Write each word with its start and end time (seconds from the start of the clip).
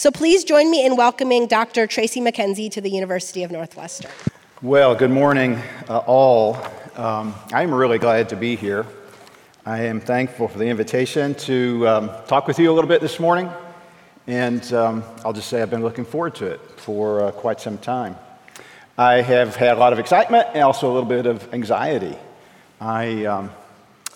So 0.00 0.10
please 0.10 0.44
join 0.44 0.70
me 0.70 0.86
in 0.86 0.96
welcoming 0.96 1.46
Dr. 1.46 1.86
Tracy 1.86 2.22
McKenzie 2.22 2.70
to 2.70 2.80
the 2.80 2.88
University 2.88 3.44
of 3.44 3.50
Northwestern. 3.50 4.10
Well, 4.62 4.94
good 4.94 5.10
morning, 5.10 5.60
uh, 5.90 5.98
all. 5.98 6.56
Um, 6.96 7.34
I'm 7.52 7.74
really 7.74 7.98
glad 7.98 8.30
to 8.30 8.36
be 8.36 8.56
here. 8.56 8.86
I 9.66 9.82
am 9.82 10.00
thankful 10.00 10.48
for 10.48 10.56
the 10.56 10.64
invitation 10.64 11.34
to 11.34 11.86
um, 11.86 12.10
talk 12.26 12.46
with 12.46 12.58
you 12.58 12.70
a 12.70 12.72
little 12.72 12.88
bit 12.88 13.02
this 13.02 13.20
morning. 13.20 13.50
And 14.26 14.72
um, 14.72 15.04
I'll 15.22 15.34
just 15.34 15.50
say 15.50 15.60
I've 15.60 15.68
been 15.68 15.82
looking 15.82 16.06
forward 16.06 16.34
to 16.36 16.46
it 16.46 16.60
for 16.78 17.24
uh, 17.24 17.30
quite 17.32 17.60
some 17.60 17.76
time. 17.76 18.16
I 18.96 19.20
have 19.20 19.54
had 19.54 19.76
a 19.76 19.80
lot 19.80 19.92
of 19.92 19.98
excitement 19.98 20.48
and 20.54 20.62
also 20.62 20.90
a 20.90 20.94
little 20.94 21.10
bit 21.10 21.26
of 21.26 21.52
anxiety. 21.52 22.16
I, 22.80 23.26
um, 23.26 23.50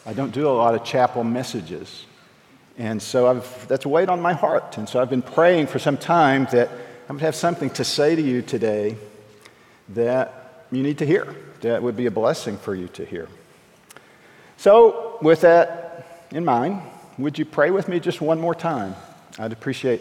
I 0.06 0.14
don't 0.14 0.32
do 0.32 0.48
a 0.48 0.56
lot 0.56 0.74
of 0.74 0.82
chapel 0.82 1.24
messages. 1.24 2.06
And 2.76 3.00
so 3.00 3.28
I've, 3.28 3.68
that's 3.68 3.86
weighed 3.86 4.08
on 4.08 4.20
my 4.20 4.32
heart. 4.32 4.78
And 4.78 4.88
so 4.88 5.00
I've 5.00 5.10
been 5.10 5.22
praying 5.22 5.68
for 5.68 5.78
some 5.78 5.96
time 5.96 6.46
that 6.52 6.68
going 7.08 7.18
to 7.18 7.24
have 7.26 7.34
something 7.34 7.70
to 7.70 7.84
say 7.84 8.16
to 8.16 8.22
you 8.22 8.42
today 8.42 8.96
that 9.90 10.64
you 10.72 10.82
need 10.82 10.98
to 10.98 11.06
hear, 11.06 11.34
that 11.60 11.82
would 11.82 11.96
be 11.96 12.06
a 12.06 12.10
blessing 12.10 12.56
for 12.56 12.74
you 12.74 12.88
to 12.88 13.04
hear. 13.04 13.28
So, 14.56 15.18
with 15.20 15.42
that 15.42 16.26
in 16.30 16.44
mind, 16.44 16.82
would 17.18 17.38
you 17.38 17.44
pray 17.44 17.70
with 17.70 17.88
me 17.88 18.00
just 18.00 18.20
one 18.20 18.40
more 18.40 18.54
time? 18.54 18.96
I'd 19.38 19.52
appreciate 19.52 20.00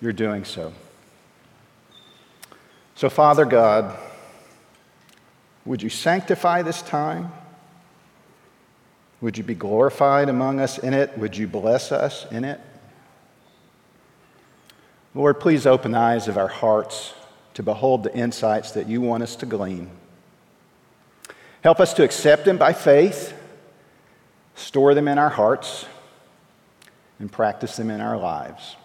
your 0.00 0.12
doing 0.12 0.44
so. 0.44 0.72
So, 2.94 3.10
Father 3.10 3.44
God, 3.44 3.96
would 5.64 5.82
you 5.82 5.90
sanctify 5.90 6.62
this 6.62 6.80
time? 6.82 7.32
Would 9.20 9.38
you 9.38 9.44
be 9.44 9.54
glorified 9.54 10.28
among 10.28 10.60
us 10.60 10.78
in 10.78 10.92
it? 10.92 11.16
Would 11.18 11.36
you 11.36 11.46
bless 11.46 11.90
us 11.90 12.26
in 12.30 12.44
it? 12.44 12.60
Lord, 15.14 15.40
please 15.40 15.66
open 15.66 15.92
the 15.92 15.98
eyes 15.98 16.28
of 16.28 16.36
our 16.36 16.48
hearts 16.48 17.14
to 17.54 17.62
behold 17.62 18.02
the 18.02 18.14
insights 18.14 18.72
that 18.72 18.86
you 18.86 19.00
want 19.00 19.22
us 19.22 19.34
to 19.36 19.46
glean. 19.46 19.90
Help 21.62 21.80
us 21.80 21.94
to 21.94 22.04
accept 22.04 22.44
them 22.44 22.58
by 22.58 22.74
faith, 22.74 23.32
store 24.54 24.94
them 24.94 25.08
in 25.08 25.18
our 25.18 25.30
hearts, 25.30 25.86
and 27.18 27.32
practice 27.32 27.76
them 27.76 27.90
in 27.90 28.02
our 28.02 28.18
lives. 28.18 28.76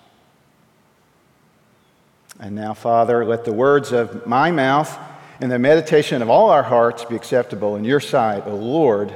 And 2.39 2.55
now, 2.55 2.73
Father, 2.73 3.25
let 3.25 3.43
the 3.43 3.51
words 3.51 3.91
of 3.91 4.25
my 4.25 4.51
mouth 4.51 4.97
and 5.41 5.51
the 5.51 5.59
meditation 5.59 6.21
of 6.21 6.29
all 6.29 6.49
our 6.49 6.63
hearts 6.63 7.03
be 7.03 7.15
acceptable 7.15 7.75
in 7.75 7.83
your 7.83 7.99
sight, 7.99 8.47
O 8.47 8.55
Lord, 8.55 9.13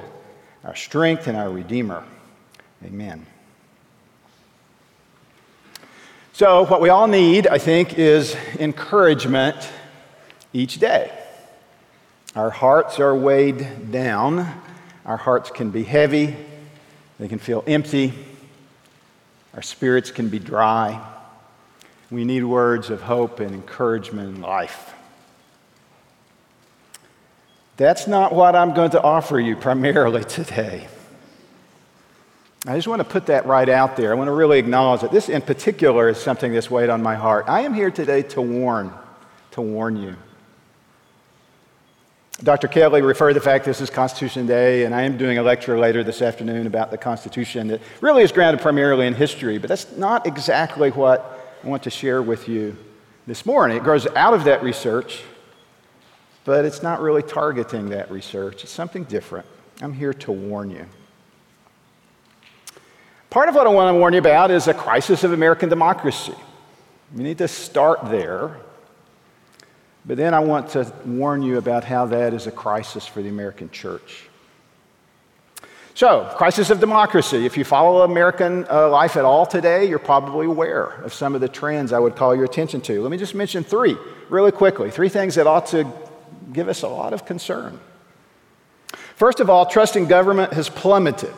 our 0.66 0.76
strength 0.76 1.28
and 1.28 1.38
our 1.38 1.50
Redeemer. 1.50 2.04
Amen. 2.84 3.26
So, 6.34 6.66
what 6.66 6.82
we 6.82 6.90
all 6.90 7.08
need, 7.08 7.48
I 7.48 7.60
think, 7.60 7.98
is 7.98 8.36
encouragement 8.60 9.56
each 10.52 10.80
day. 10.80 11.12
Our 12.36 12.50
hearts 12.50 13.00
are 13.00 13.16
weighed 13.16 13.92
down. 13.92 14.62
Our 15.06 15.18
hearts 15.18 15.52
can 15.52 15.70
be 15.70 15.84
heavy. 15.84 16.36
They 17.20 17.30
can 17.30 17.40
feel 17.40 17.64
empty. 17.68 18.12
Our 19.54 19.62
spirits 19.62 20.12
can 20.12 20.28
be 20.28 20.40
dry. 20.40 21.02
We 22.12 22.26
need 22.26 22.44
words 22.44 22.90
of 22.90 23.04
hope 23.04 23.40
and 23.40 23.54
encouragement 23.54 24.36
in 24.36 24.42
life. 24.42 24.95
That's 27.78 28.08
not 28.08 28.34
what 28.34 28.56
I'm 28.56 28.74
going 28.74 28.92
to 28.92 29.02
offer 29.02 29.40
you 29.40 29.56
primarily 29.56 30.24
today. 30.24 30.88
I 32.68 32.76
just 32.76 32.88
want 32.88 33.00
to 33.00 33.08
put 33.08 33.28
that 33.28 33.46
right 33.46 33.68
out 33.70 33.96
there. 33.96 34.12
I 34.12 34.16
want 34.16 34.28
to 34.28 34.34
really 34.34 34.58
acknowledge 34.58 35.02
that 35.02 35.12
this, 35.12 35.30
in 35.30 35.42
particular, 35.42 36.10
is 36.10 36.18
something 36.18 36.54
that's 36.54 36.72
weighed 36.72 36.90
on 36.90 37.04
my 37.04 37.16
heart. 37.16 37.46
I 37.48 37.62
am 37.62 37.74
here 37.74 37.92
today 37.92 38.24
to 38.24 38.42
warn, 38.42 38.92
to 39.52 39.62
warn 39.62 40.02
you. 40.02 40.16
Dr. 42.44 42.68
Kelly 42.68 43.02
referred 43.02 43.30
to 43.30 43.34
the 43.36 43.40
fact 43.40 43.66
this 43.66 43.82
is 43.82 43.90
Constitution 43.90 44.48
Day, 44.48 44.84
and 44.84 44.96
I 44.96 45.04
am 45.04 45.16
doing 45.16 45.38
a 45.38 45.44
lecture 45.44 45.78
later 45.78 46.04
this 46.04 46.22
afternoon 46.22 46.68
about 46.68 46.92
the 46.92 46.98
Constitution 46.98 47.68
that 47.68 47.82
really 48.02 48.24
is 48.24 48.32
grounded 48.32 48.62
primarily 48.62 49.06
in 49.06 49.14
history, 49.14 49.58
but 49.58 49.70
that's 49.70 49.96
not 49.96 50.26
exactly 50.26 50.90
what 50.90 51.58
I 51.64 51.68
want 51.68 51.84
to 51.84 51.90
share 51.90 52.22
with 52.22 52.50
you 52.50 52.76
this 53.28 53.46
morning. 53.46 53.78
It 53.78 53.84
grows 53.84 54.08
out 54.16 54.34
of 54.34 54.44
that 54.46 54.64
research, 54.64 55.22
but 56.46 56.64
it's 56.64 56.82
not 56.82 57.02
really 57.02 57.24
targeting 57.24 57.90
that 57.90 58.10
research. 58.10 58.64
It's 58.64 58.72
something 58.72 59.04
different. 59.04 59.46
I'm 59.82 59.94
here 59.94 60.14
to 60.14 60.32
warn 60.32 60.70
you. 60.72 60.86
Part 63.30 63.50
of 63.50 63.56
what 63.56 63.68
I 63.68 63.70
want 63.72 63.94
to 63.94 64.00
warn 64.00 64.14
you 64.14 64.20
about 64.20 64.50
is 64.50 64.70
a 64.70 64.74
crisis 64.74 65.26
of 65.26 65.34
American 65.34 65.68
democracy. 65.68 66.36
We 67.14 67.24
need 67.24 67.40
to 67.40 67.50
start 67.50 68.00
there 68.06 68.58
but 70.08 70.18
then 70.18 70.34
I 70.34 70.40
want 70.40 70.70
to 70.70 70.92
warn 71.06 71.42
you 71.42 71.58
about 71.58 71.84
how 71.84 72.06
that 72.08 72.34
is 72.34 72.46
a 72.46 72.52
crisis 72.52 73.08
for 73.08 73.22
the 73.22 73.30
American 73.30 73.72
church. 73.72 74.30
So, 75.96 76.30
crisis 76.36 76.70
of 76.70 76.80
democracy. 76.80 77.46
If 77.46 77.58
you 77.58 77.64
follow 77.64 78.02
American 78.02 78.68
uh, 78.70 78.90
life 78.90 79.16
at 79.16 79.24
all 79.24 79.46
today, 79.46 79.88
you're 79.88 79.98
probably 79.98 80.46
aware 80.46 80.88
of 81.04 81.14
some 81.14 81.36
of 81.36 81.42
the 81.42 81.48
trends 81.48 81.94
I 81.94 82.00
would 82.00 82.16
call 82.16 82.36
your 82.36 82.44
attention 82.44 82.82
to. 82.82 83.02
Let 83.02 83.10
me 83.10 83.18
just 83.18 83.34
mention 83.34 83.64
three 83.64 83.98
really 84.30 84.52
quickly 84.52 84.92
three 84.92 85.10
things 85.10 85.36
that 85.36 85.48
ought 85.48 85.68
to 85.68 85.86
give 86.52 86.70
us 86.70 86.82
a 86.82 86.88
lot 86.88 87.14
of 87.14 87.26
concern. 87.26 87.80
First 89.16 89.40
of 89.40 89.50
all, 89.50 89.66
trust 89.66 89.96
in 89.96 90.08
government 90.08 90.54
has 90.54 90.70
plummeted. 90.70 91.34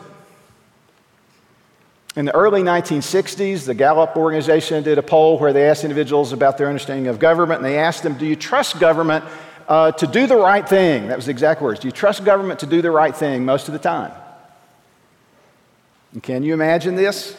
In 2.16 2.24
the 2.24 2.34
early 2.34 2.62
1960s, 2.62 3.64
the 3.64 3.74
Gallup 3.74 4.16
organization 4.16 4.82
did 4.82 4.98
a 4.98 5.02
poll 5.02 5.38
where 5.38 5.52
they 5.52 5.68
asked 5.68 5.84
individuals 5.84 6.32
about 6.32 6.58
their 6.58 6.66
understanding 6.66 7.06
of 7.06 7.18
government, 7.18 7.58
and 7.58 7.64
they 7.64 7.78
asked 7.78 8.02
them, 8.02 8.18
Do 8.18 8.26
you 8.26 8.34
trust 8.34 8.80
government 8.80 9.24
uh, 9.68 9.92
to 9.92 10.06
do 10.06 10.26
the 10.26 10.36
right 10.36 10.68
thing? 10.68 11.08
That 11.08 11.16
was 11.16 11.26
the 11.26 11.30
exact 11.30 11.62
words. 11.62 11.78
Do 11.78 11.86
you 11.86 11.92
trust 11.92 12.24
government 12.24 12.60
to 12.60 12.66
do 12.66 12.82
the 12.82 12.90
right 12.90 13.14
thing 13.14 13.44
most 13.44 13.68
of 13.68 13.72
the 13.72 13.78
time? 13.78 14.12
And 16.12 16.22
can 16.22 16.42
you 16.42 16.54
imagine 16.54 16.96
this? 16.96 17.36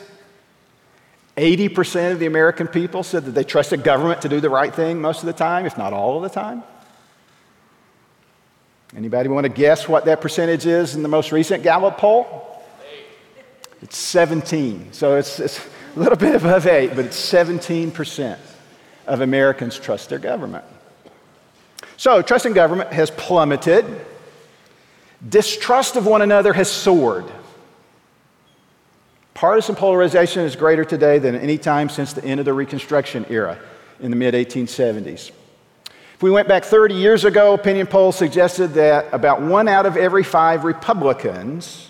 80% 1.36 2.14
of 2.14 2.20
the 2.20 2.26
American 2.26 2.68
people 2.68 3.04
said 3.04 3.26
that 3.26 3.32
they 3.32 3.44
trusted 3.44 3.84
government 3.84 4.22
to 4.22 4.30
do 4.30 4.40
the 4.40 4.50
right 4.50 4.74
thing 4.74 5.02
most 5.02 5.22
of 5.22 5.26
the 5.26 5.34
time, 5.34 5.66
if 5.66 5.78
not 5.78 5.94
all 5.94 6.18
of 6.18 6.24
the 6.24 6.30
time. 6.30 6.64
Anybody 8.96 9.30
want 9.30 9.46
to 9.46 9.50
guess 9.50 9.88
what 9.88 10.06
that 10.06 10.20
percentage 10.20 10.66
is 10.66 10.96
in 10.96 11.04
the 11.04 11.10
most 11.10 11.32
recent 11.32 11.64
Gallup 11.64 11.98
poll? 11.98 12.64
It's 13.82 13.98
17. 13.98 14.94
So 14.94 15.16
it's, 15.16 15.40
it's 15.40 15.60
a 15.96 16.00
little 16.00 16.18
bit 16.18 16.36
above 16.36 16.66
8, 16.66 16.96
but 16.96 17.06
it's 17.06 17.32
17% 17.32 18.38
of 19.08 19.22
Americans 19.22 19.78
trust 19.80 20.10
their 20.10 20.20
government. 20.20 20.66
So 21.98 22.22
trust 22.22 22.46
in 22.46 22.54
government 22.54 22.92
has 22.92 23.12
plummeted. 23.12 23.86
Distrust 25.28 25.96
of 25.96 26.06
one 26.06 26.22
another 26.22 26.54
has 26.54 26.70
soared. 26.70 27.26
Partisan 29.34 29.76
polarization 29.76 30.44
is 30.44 30.56
greater 30.56 30.84
today 30.84 31.20
than 31.20 31.36
any 31.36 31.58
time 31.58 31.90
since 31.90 32.14
the 32.14 32.24
end 32.26 32.40
of 32.40 32.46
the 32.46 32.54
Reconstruction 32.54 33.26
era 33.30 33.58
in 34.00 34.12
the 34.12 34.18
mid 34.18 34.34
1870s. 34.34 35.32
If 36.20 36.24
we 36.24 36.32
went 36.32 36.50
back 36.50 36.66
30 36.66 36.96
years 36.96 37.24
ago, 37.24 37.54
opinion 37.54 37.88
polls 37.88 38.18
suggested 38.18 38.74
that 38.74 39.06
about 39.14 39.42
one 39.42 39.70
out 39.70 39.86
of 39.86 39.96
every 39.96 40.24
five 40.24 40.66
Republicans 40.66 41.90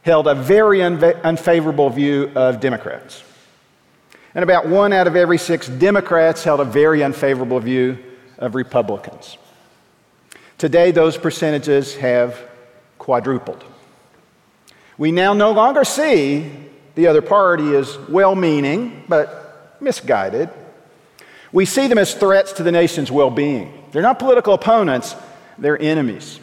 held 0.00 0.26
a 0.26 0.34
very 0.34 0.78
unva- 0.78 1.22
unfavorable 1.22 1.90
view 1.90 2.32
of 2.34 2.60
Democrats. 2.60 3.22
And 4.34 4.42
about 4.42 4.68
one 4.68 4.94
out 4.94 5.06
of 5.06 5.16
every 5.16 5.36
six 5.36 5.68
Democrats 5.68 6.42
held 6.42 6.60
a 6.60 6.64
very 6.64 7.04
unfavorable 7.04 7.60
view 7.60 7.98
of 8.38 8.54
Republicans. 8.54 9.36
Today, 10.56 10.90
those 10.90 11.18
percentages 11.18 11.94
have 11.96 12.40
quadrupled. 12.96 13.62
We 14.96 15.12
now 15.12 15.34
no 15.34 15.50
longer 15.52 15.84
see 15.84 16.50
the 16.94 17.06
other 17.06 17.20
party 17.20 17.76
as 17.76 17.98
well 18.08 18.34
meaning, 18.34 19.04
but 19.10 19.76
misguided. 19.78 20.48
We 21.52 21.66
see 21.66 21.86
them 21.86 21.98
as 21.98 22.14
threats 22.14 22.52
to 22.54 22.62
the 22.62 22.72
nation's 22.72 23.10
well 23.10 23.30
being. 23.30 23.84
They're 23.92 24.02
not 24.02 24.18
political 24.18 24.54
opponents, 24.54 25.14
they're 25.58 25.80
enemies. 25.80 26.40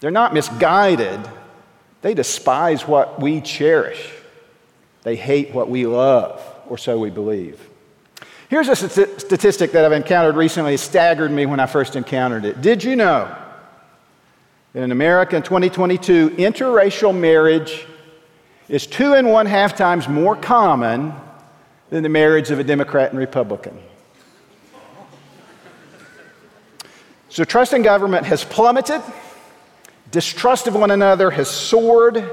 They're 0.00 0.10
not 0.10 0.32
misguided, 0.32 1.20
they 2.02 2.14
despise 2.14 2.86
what 2.86 3.20
we 3.20 3.40
cherish. 3.40 4.12
They 5.02 5.16
hate 5.16 5.52
what 5.52 5.68
we 5.68 5.86
love, 5.86 6.42
or 6.68 6.78
so 6.78 6.98
we 6.98 7.10
believe. 7.10 7.68
Here's 8.48 8.68
a 8.68 8.76
statistic 8.76 9.72
that 9.72 9.84
I've 9.84 9.92
encountered 9.92 10.36
recently. 10.36 10.74
It 10.74 10.78
staggered 10.78 11.30
me 11.30 11.46
when 11.46 11.60
I 11.60 11.66
first 11.66 11.96
encountered 11.96 12.44
it. 12.44 12.60
Did 12.62 12.82
you 12.82 12.96
know 12.96 13.34
that 14.72 14.82
in 14.82 14.92
America 14.92 15.36
in 15.36 15.42
2022, 15.42 16.30
interracial 16.30 17.18
marriage 17.18 17.86
is 18.68 18.86
two 18.86 19.14
and 19.14 19.28
one 19.28 19.46
half 19.46 19.76
times 19.76 20.08
more 20.08 20.36
common 20.36 21.12
than 21.90 22.02
the 22.02 22.08
marriage 22.08 22.50
of 22.50 22.58
a 22.58 22.64
Democrat 22.64 23.10
and 23.10 23.18
Republican? 23.18 23.78
So, 27.30 27.44
trust 27.44 27.72
in 27.74 27.82
government 27.82 28.26
has 28.26 28.44
plummeted. 28.44 29.02
Distrust 30.10 30.66
of 30.66 30.74
one 30.74 30.90
another 30.90 31.30
has 31.30 31.50
soared, 31.50 32.24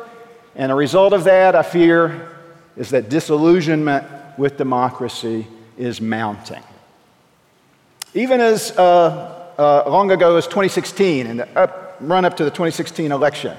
and 0.56 0.71
a 0.71 0.75
result 0.75 1.12
of 1.12 1.25
that, 1.25 1.56
I 1.56 1.63
fear, 1.63 2.31
is 2.77 2.92
that 2.92 3.09
disillusionment 3.09 4.06
with 4.38 4.57
democracy 4.57 5.47
is 5.77 6.00
mounting. 6.00 6.63
Even 8.13 8.39
as 8.39 8.71
uh, 8.77 9.51
uh, 9.57 9.89
long 9.89 10.12
ago 10.12 10.38
as 10.38 10.45
2016, 10.45 11.27
in 11.27 11.38
the 11.38 11.59
up, 11.59 11.97
run 12.00 12.24
up 12.24 12.38
to 12.38 12.45
the 12.45 12.50
2016 12.50 13.12
election, 13.12 13.57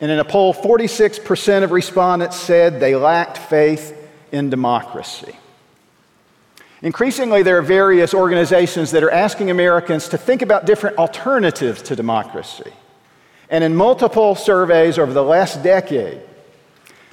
and 0.00 0.10
in 0.10 0.20
a 0.20 0.24
poll, 0.24 0.54
46% 0.54 1.64
of 1.64 1.72
respondents 1.72 2.36
said 2.36 2.78
they 2.78 2.94
lacked 2.94 3.38
faith 3.38 3.96
in 4.30 4.50
democracy. 4.50 5.36
Increasingly, 6.82 7.44
there 7.44 7.58
are 7.58 7.62
various 7.62 8.12
organizations 8.12 8.90
that 8.90 9.04
are 9.04 9.10
asking 9.10 9.50
Americans 9.50 10.08
to 10.08 10.18
think 10.18 10.42
about 10.42 10.66
different 10.66 10.98
alternatives 10.98 11.80
to 11.82 11.94
democracy. 11.94 12.72
And 13.48 13.62
in 13.62 13.76
multiple 13.76 14.34
surveys 14.34 14.98
over 14.98 15.12
the 15.12 15.22
last 15.22 15.62
decade, 15.62 16.20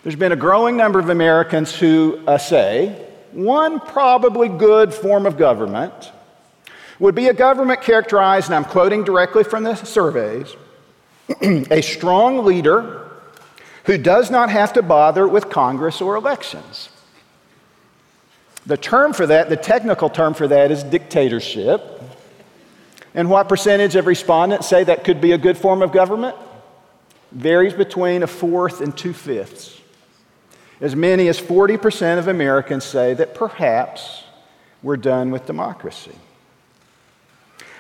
there's 0.04 0.16
been 0.16 0.31
a 0.31 0.38
growing 0.38 0.75
number 0.75 0.98
of 0.98 1.10
Americans 1.10 1.75
who 1.75 2.19
uh, 2.25 2.39
say 2.39 3.06
one 3.31 3.80
probably 3.80 4.50
good 4.50 4.92
form 4.92 5.27
of 5.27 5.38
government 5.38 6.12
would 6.98 7.13
be 7.13 7.27
a 7.27 7.33
government 7.33 7.81
characterized, 7.81 8.48
and 8.48 8.56
I'm 8.56 8.66
quoting 8.66 9.04
directly 9.04 9.44
from 9.44 9.63
the 9.63 9.75
surveys, 9.75 10.56
a 11.42 11.81
strong 11.81 12.44
leader 12.44 13.07
who 13.86 13.98
does 13.98 14.31
not 14.31 14.50
have 14.50 14.74
to 14.74 14.81
bother 14.81 15.27
with 15.27 15.50
Congress 15.50 16.01
or 16.01 16.16
elections. 16.16 16.89
The 18.65 18.77
term 18.77 19.13
for 19.13 19.25
that, 19.27 19.50
the 19.50 19.57
technical 19.57 20.09
term 20.09 20.33
for 20.33 20.47
that, 20.47 20.71
is 20.71 20.83
dictatorship. 20.83 22.01
And 23.13 23.29
what 23.29 23.50
percentage 23.50 23.95
of 23.95 24.06
respondents 24.06 24.67
say 24.67 24.83
that 24.83 25.03
could 25.03 25.21
be 25.21 25.31
a 25.31 25.38
good 25.38 25.57
form 25.57 25.81
of 25.81 25.91
government? 25.91 26.35
Varies 27.31 27.73
between 27.73 28.23
a 28.23 28.27
fourth 28.27 28.81
and 28.81 28.95
two 28.95 29.13
fifths. 29.13 29.79
As 30.81 30.95
many 30.95 31.27
as 31.27 31.39
40% 31.39 32.19
of 32.19 32.27
Americans 32.27 32.85
say 32.85 33.13
that 33.15 33.35
perhaps 33.35 34.23
we're 34.81 34.97
done 34.97 35.31
with 35.31 35.45
democracy. 35.45 36.15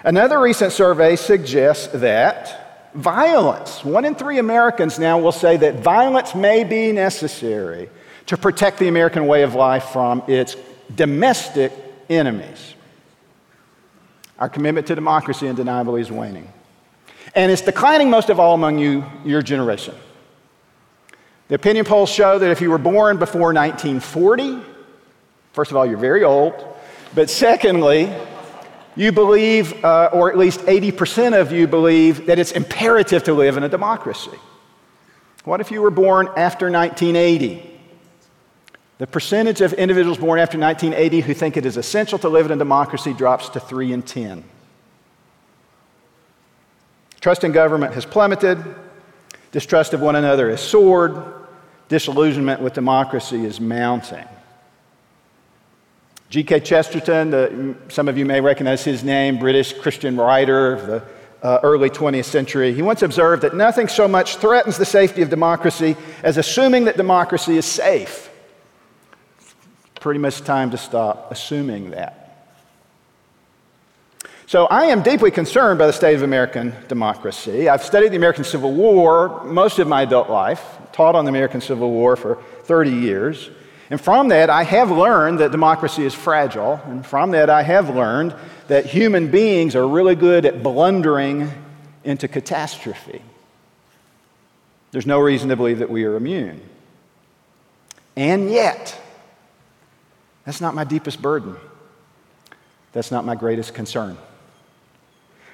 Another 0.03 0.39
recent 0.39 0.71
survey 0.71 1.15
suggests 1.15 1.87
that 1.87 2.91
violence, 2.93 3.83
one 3.83 4.05
in 4.05 4.15
three 4.15 4.39
Americans 4.39 4.97
now 4.97 5.19
will 5.19 5.31
say 5.31 5.57
that 5.57 5.75
violence 5.75 6.33
may 6.35 6.63
be 6.63 6.91
necessary 6.91 7.89
to 8.25 8.37
protect 8.37 8.79
the 8.79 8.87
American 8.87 9.27
way 9.27 9.43
of 9.43 9.55
life 9.55 9.85
from 9.85 10.23
its 10.27 10.55
domestic 10.95 11.71
enemies. 12.09 12.75
Our 14.37 14.49
commitment 14.49 14.87
to 14.87 14.95
democracy 14.95 15.47
undeniably 15.47 16.01
is 16.01 16.11
waning. 16.11 16.51
And 17.35 17.51
it's 17.51 17.61
declining 17.61 18.09
most 18.09 18.29
of 18.29 18.39
all 18.39 18.55
among 18.55 18.79
you, 18.79 19.05
your 19.23 19.41
generation. 19.41 19.95
The 21.49 21.55
opinion 21.55 21.85
polls 21.85 22.09
show 22.09 22.39
that 22.39 22.51
if 22.51 22.61
you 22.61 22.69
were 22.69 22.77
born 22.77 23.17
before 23.17 23.53
1940, 23.53 24.61
first 25.53 25.71
of 25.71 25.77
all, 25.77 25.85
you're 25.85 25.97
very 25.97 26.23
old. 26.23 26.53
But 27.13 27.29
secondly, 27.29 28.13
you 28.95 29.11
believe, 29.11 29.83
uh, 29.83 30.09
or 30.13 30.31
at 30.31 30.37
least 30.37 30.61
80% 30.61 31.39
of 31.39 31.51
you 31.51 31.67
believe, 31.67 32.25
that 32.27 32.39
it's 32.39 32.51
imperative 32.51 33.23
to 33.23 33.33
live 33.33 33.57
in 33.57 33.63
a 33.63 33.69
democracy. 33.69 34.37
What 35.43 35.61
if 35.61 35.71
you 35.71 35.81
were 35.81 35.91
born 35.91 36.27
after 36.37 36.69
1980? 36.69 37.78
The 38.99 39.07
percentage 39.07 39.61
of 39.61 39.71
individuals 39.73 40.17
born 40.17 40.41
after 40.41 40.59
1980 40.59 41.21
who 41.21 41.33
think 41.33 41.55
it 41.55 41.65
is 41.65 41.77
essential 41.77 42.19
to 42.19 42.27
live 42.27 42.45
in 42.45 42.51
a 42.51 42.57
democracy 42.57 43.13
drops 43.13 43.47
to 43.49 43.59
3 43.59 43.93
in 43.93 44.01
10. 44.01 44.43
Trust 47.21 47.45
in 47.45 47.53
government 47.53 47.93
has 47.93 48.05
plummeted, 48.05 48.61
distrust 49.53 49.93
of 49.93 50.01
one 50.01 50.17
another 50.17 50.49
has 50.49 50.59
soared, 50.59 51.15
disillusionment 51.87 52.61
with 52.61 52.73
democracy 52.73 53.45
is 53.45 53.61
mounting. 53.61 54.27
G.K. 56.29 56.59
Chesterton, 56.59 57.31
the, 57.31 57.75
some 57.87 58.09
of 58.09 58.17
you 58.17 58.25
may 58.25 58.41
recognize 58.41 58.83
his 58.83 59.01
name, 59.01 59.39
British 59.39 59.73
Christian 59.79 60.17
writer 60.17 60.73
of 60.73 60.87
the 60.87 61.03
uh, 61.41 61.59
early 61.63 61.89
20th 61.89 62.25
century. 62.25 62.73
He 62.73 62.81
once 62.81 63.01
observed 63.01 63.43
that 63.43 63.55
nothing 63.55 63.87
so 63.87 64.09
much 64.09 64.35
threatens 64.35 64.77
the 64.77 64.85
safety 64.85 65.21
of 65.21 65.29
democracy 65.29 65.95
as 66.21 66.37
assuming 66.37 66.83
that 66.83 66.97
democracy 66.97 67.57
is 67.57 67.65
safe 67.65 68.28
pretty 69.99 70.19
much 70.19 70.41
time 70.41 70.71
to 70.71 70.77
stop 70.77 71.31
assuming 71.31 71.91
that. 71.91 72.15
So, 74.47 74.65
I 74.65 74.85
am 74.85 75.03
deeply 75.03 75.29
concerned 75.29 75.77
by 75.77 75.85
the 75.85 75.93
state 75.93 76.15
of 76.15 76.23
American 76.23 76.73
democracy. 76.87 77.69
I've 77.69 77.83
studied 77.83 78.09
the 78.09 78.15
American 78.15 78.43
Civil 78.43 78.73
War 78.73 79.43
most 79.43 79.77
of 79.77 79.87
my 79.87 80.01
adult 80.01 80.29
life, 80.29 80.65
taught 80.91 81.13
on 81.13 81.25
the 81.25 81.29
American 81.29 81.61
Civil 81.61 81.91
War 81.91 82.15
for 82.15 82.41
30 82.63 82.89
years. 82.89 83.49
And 83.91 84.01
from 84.01 84.29
that, 84.29 84.49
I 84.49 84.63
have 84.63 84.91
learned 84.91 85.39
that 85.39 85.51
democracy 85.51 86.03
is 86.03 86.13
fragile. 86.13 86.81
And 86.85 87.05
from 87.05 87.31
that, 87.31 87.49
I 87.49 87.63
have 87.63 87.95
learned 87.95 88.35
that 88.67 88.85
human 88.85 89.29
beings 89.29 89.75
are 89.75 89.87
really 89.87 90.15
good 90.15 90.45
at 90.45 90.61
blundering 90.61 91.51
into 92.03 92.27
catastrophe. 92.27 93.21
There's 94.91 95.05
no 95.05 95.19
reason 95.19 95.49
to 95.49 95.55
believe 95.55 95.79
that 95.79 95.89
we 95.89 96.05
are 96.05 96.15
immune. 96.15 96.61
And 98.15 98.49
yet, 98.49 98.99
that's 100.49 100.61
not 100.61 100.73
my 100.73 100.83
deepest 100.83 101.21
burden. 101.21 101.55
That's 102.91 103.11
not 103.11 103.23
my 103.23 103.35
greatest 103.35 103.75
concern. 103.75 104.17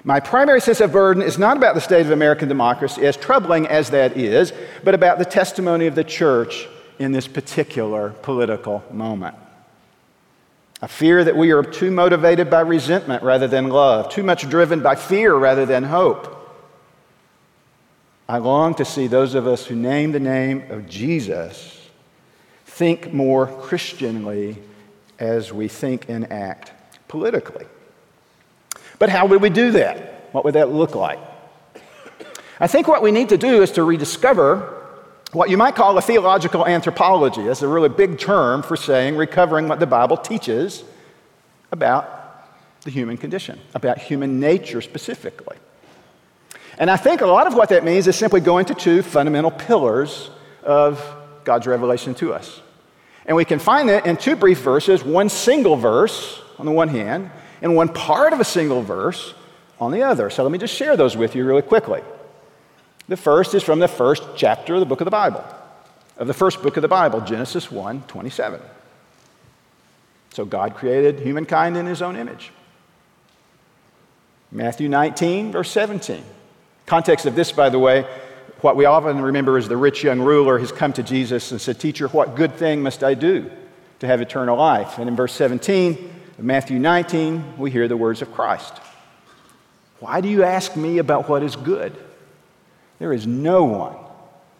My 0.05 0.21
primary 0.21 0.61
sense 0.61 0.79
of 0.79 0.93
burden 0.93 1.21
is 1.21 1.37
not 1.37 1.57
about 1.57 1.75
the 1.75 1.81
state 1.81 2.05
of 2.05 2.11
American 2.11 2.47
democracy, 2.47 3.05
as 3.05 3.17
troubling 3.17 3.67
as 3.67 3.89
that 3.89 4.15
is, 4.15 4.53
but 4.85 4.95
about 4.95 5.19
the 5.19 5.25
testimony 5.25 5.87
of 5.87 5.95
the 5.95 6.05
church 6.05 6.69
in 6.97 7.11
this 7.11 7.27
particular 7.27 8.11
political 8.21 8.85
moment. 8.89 9.35
I 10.81 10.87
fear 10.87 11.25
that 11.25 11.35
we 11.35 11.51
are 11.51 11.61
too 11.61 11.91
motivated 11.91 12.49
by 12.49 12.61
resentment 12.61 13.21
rather 13.21 13.49
than 13.49 13.67
love, 13.67 14.09
too 14.09 14.23
much 14.23 14.49
driven 14.49 14.79
by 14.79 14.95
fear 14.95 15.35
rather 15.35 15.65
than 15.65 15.83
hope. 15.83 16.57
I 18.29 18.37
long 18.37 18.75
to 18.75 18.85
see 18.85 19.07
those 19.07 19.35
of 19.35 19.45
us 19.45 19.65
who 19.65 19.75
name 19.75 20.13
the 20.13 20.21
name 20.21 20.71
of 20.71 20.87
Jesus 20.87 21.81
think 22.63 23.11
more 23.11 23.47
Christianly 23.47 24.55
as 25.19 25.53
we 25.53 25.67
think 25.67 26.09
and 26.09 26.31
act 26.31 26.71
politically. 27.07 27.65
But 28.99 29.09
how 29.09 29.25
would 29.25 29.41
we 29.41 29.49
do 29.49 29.71
that? 29.71 30.29
What 30.31 30.45
would 30.45 30.55
that 30.55 30.71
look 30.71 30.95
like? 30.95 31.19
I 32.59 32.67
think 32.67 32.87
what 32.87 33.01
we 33.01 33.11
need 33.11 33.29
to 33.29 33.37
do 33.37 33.61
is 33.61 33.71
to 33.71 33.83
rediscover 33.83 34.83
what 35.33 35.49
you 35.49 35.57
might 35.57 35.75
call 35.75 35.97
a 35.97 36.01
theological 36.01 36.65
anthropology. 36.65 37.43
That's 37.43 37.61
a 37.61 37.67
really 37.67 37.89
big 37.89 38.17
term 38.17 38.63
for 38.63 38.77
saying 38.77 39.17
recovering 39.17 39.67
what 39.67 39.79
the 39.79 39.87
Bible 39.87 40.15
teaches 40.15 40.83
about 41.71 42.15
the 42.81 42.91
human 42.91 43.17
condition, 43.17 43.59
about 43.73 43.97
human 43.97 44.39
nature 44.39 44.81
specifically. 44.81 45.57
And 46.77 46.89
I 46.89 46.97
think 46.97 47.21
a 47.21 47.25
lot 47.25 47.47
of 47.47 47.55
what 47.55 47.69
that 47.69 47.83
means 47.83 48.07
is 48.07 48.15
simply 48.15 48.39
going 48.39 48.65
to 48.65 48.75
two 48.75 49.01
fundamental 49.01 49.51
pillars 49.51 50.29
of 50.63 51.03
God's 51.43 51.67
revelation 51.67 52.15
to 52.15 52.33
us. 52.33 52.61
And 53.25 53.35
we 53.35 53.45
can 53.45 53.59
find 53.59 53.89
that 53.89 54.05
in 54.05 54.17
two 54.17 54.35
brief 54.35 54.59
verses, 54.59 55.03
one 55.03 55.29
single 55.29 55.75
verse 55.75 56.41
on 56.57 56.65
the 56.65 56.71
one 56.71 56.89
hand, 56.89 57.31
and 57.61 57.75
one 57.75 57.89
part 57.89 58.33
of 58.33 58.39
a 58.39 58.45
single 58.45 58.81
verse 58.81 59.33
on 59.79 59.91
the 59.91 60.03
other. 60.03 60.29
So 60.29 60.43
let 60.43 60.51
me 60.51 60.57
just 60.57 60.73
share 60.73 60.95
those 60.95 61.17
with 61.17 61.35
you 61.35 61.45
really 61.45 61.61
quickly. 61.61 62.01
The 63.07 63.17
first 63.17 63.53
is 63.53 63.63
from 63.63 63.79
the 63.79 63.87
first 63.87 64.23
chapter 64.35 64.75
of 64.75 64.79
the 64.79 64.85
book 64.85 65.01
of 65.01 65.05
the 65.05 65.11
Bible, 65.11 65.43
of 66.17 66.27
the 66.27 66.33
first 66.33 66.61
book 66.61 66.77
of 66.77 66.81
the 66.81 66.87
Bible, 66.87 67.21
Genesis 67.21 67.71
1 67.71 68.03
27. 68.07 68.61
So 70.31 70.43
God 70.43 70.75
created 70.75 71.19
humankind 71.19 71.77
in 71.77 71.85
his 71.85 72.01
own 72.01 72.15
image. 72.15 72.51
Matthew 74.51 74.89
19, 74.89 75.51
verse 75.51 75.71
17. 75.71 76.23
Context 76.85 77.25
of 77.25 77.35
this, 77.35 77.51
by 77.51 77.69
the 77.69 77.79
way, 77.79 78.05
what 78.61 78.75
we 78.75 78.85
often 78.85 79.21
remember 79.21 79.57
is 79.57 79.67
the 79.67 79.77
rich 79.77 80.03
young 80.03 80.21
ruler 80.21 80.57
has 80.59 80.71
come 80.71 80.93
to 80.93 81.03
Jesus 81.03 81.51
and 81.51 81.61
said, 81.61 81.79
Teacher, 81.79 82.07
what 82.07 82.35
good 82.35 82.53
thing 82.53 82.81
must 82.81 83.03
I 83.03 83.13
do 83.13 83.49
to 83.99 84.07
have 84.07 84.21
eternal 84.21 84.57
life? 84.57 84.97
And 84.97 85.07
in 85.07 85.15
verse 85.15 85.33
17 85.33 86.13
of 86.37 86.43
Matthew 86.43 86.79
19, 86.79 87.57
we 87.57 87.71
hear 87.71 87.87
the 87.87 87.97
words 87.97 88.21
of 88.21 88.31
Christ 88.33 88.73
Why 89.99 90.21
do 90.21 90.29
you 90.29 90.43
ask 90.43 90.75
me 90.75 90.97
about 90.97 91.29
what 91.29 91.43
is 91.43 91.55
good? 91.55 91.95
There 92.99 93.13
is 93.13 93.27
no 93.27 93.65
one 93.65 93.95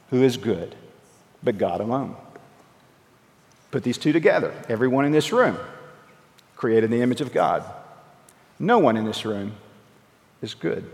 who 0.10 0.24
is 0.24 0.38
good 0.38 0.76
but 1.42 1.58
God 1.58 1.80
alone. 1.80 2.16
Put 3.72 3.84
these 3.84 3.98
two 3.98 4.14
together. 4.14 4.54
Everyone 4.70 5.06
in 5.06 5.12
this 5.12 5.32
room 5.32 5.58
created 6.56 6.86
in 6.86 6.92
the 6.92 7.02
image 7.02 7.22
of 7.22 7.34
God. 7.34 7.64
No 8.60 8.80
one 8.80 8.98
in 8.98 9.06
this 9.06 9.26
room 9.26 9.54
is 10.42 10.54
good. 10.54 10.90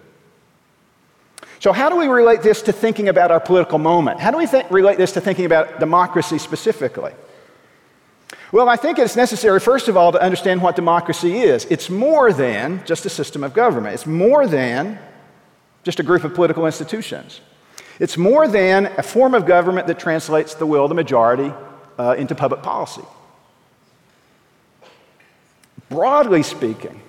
So, 1.62 1.72
how 1.72 1.90
do 1.90 1.96
we 1.96 2.08
relate 2.08 2.42
this 2.42 2.64
to 2.64 2.72
thinking 2.72 3.08
about 3.08 3.30
our 3.30 3.40
political 3.40 3.78
moment? 3.78 4.20
How 4.20 4.32
do 4.32 4.38
we 4.38 4.48
relate 4.72 4.98
this 4.98 5.12
to 5.12 5.22
thinking 5.22 5.46
about 5.46 5.80
democracy 5.80 6.40
specifically? 6.40 7.14
Well, 8.52 8.68
I 8.68 8.76
think 8.76 8.98
it's 8.98 9.16
necessary, 9.16 9.60
first 9.60 9.88
of 9.88 9.96
all, 9.96 10.12
to 10.12 10.20
understand 10.20 10.64
what 10.64 10.76
democracy 10.76 11.38
is. 11.38 11.66
It's 11.66 11.88
more 11.88 12.34
than 12.34 12.84
just 12.88 13.06
a 13.06 13.12
system 13.12 13.44
of 13.44 13.54
government, 13.54 13.94
it's 13.94 14.08
more 14.08 14.48
than 14.48 14.98
just 15.84 16.00
a 16.00 16.04
group 16.04 16.24
of 16.24 16.34
political 16.34 16.66
institutions. 16.66 17.42
It's 18.00 18.18
more 18.18 18.48
than 18.48 18.88
a 18.98 19.04
form 19.04 19.36
of 19.36 19.46
government 19.46 19.86
that 19.86 20.00
translates 20.00 20.56
the 20.56 20.66
will 20.66 20.86
of 20.86 20.90
the 20.90 20.96
majority 20.96 21.54
uh, 22.00 22.16
into 22.18 22.34
public 22.34 22.64
policy. 22.64 23.04
Broadly 25.90 26.42
speaking, 26.42 27.04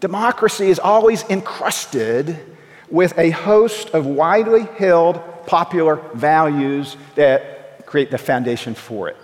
democracy 0.00 0.68
is 0.68 0.78
always 0.78 1.22
encrusted 1.30 2.51
with 2.92 3.18
a 3.18 3.30
host 3.30 3.88
of 3.90 4.06
widely 4.06 4.62
held 4.76 5.20
popular 5.46 5.96
values 6.14 6.96
that 7.14 7.86
create 7.86 8.10
the 8.10 8.18
foundation 8.18 8.74
for 8.74 9.08
it. 9.08 9.16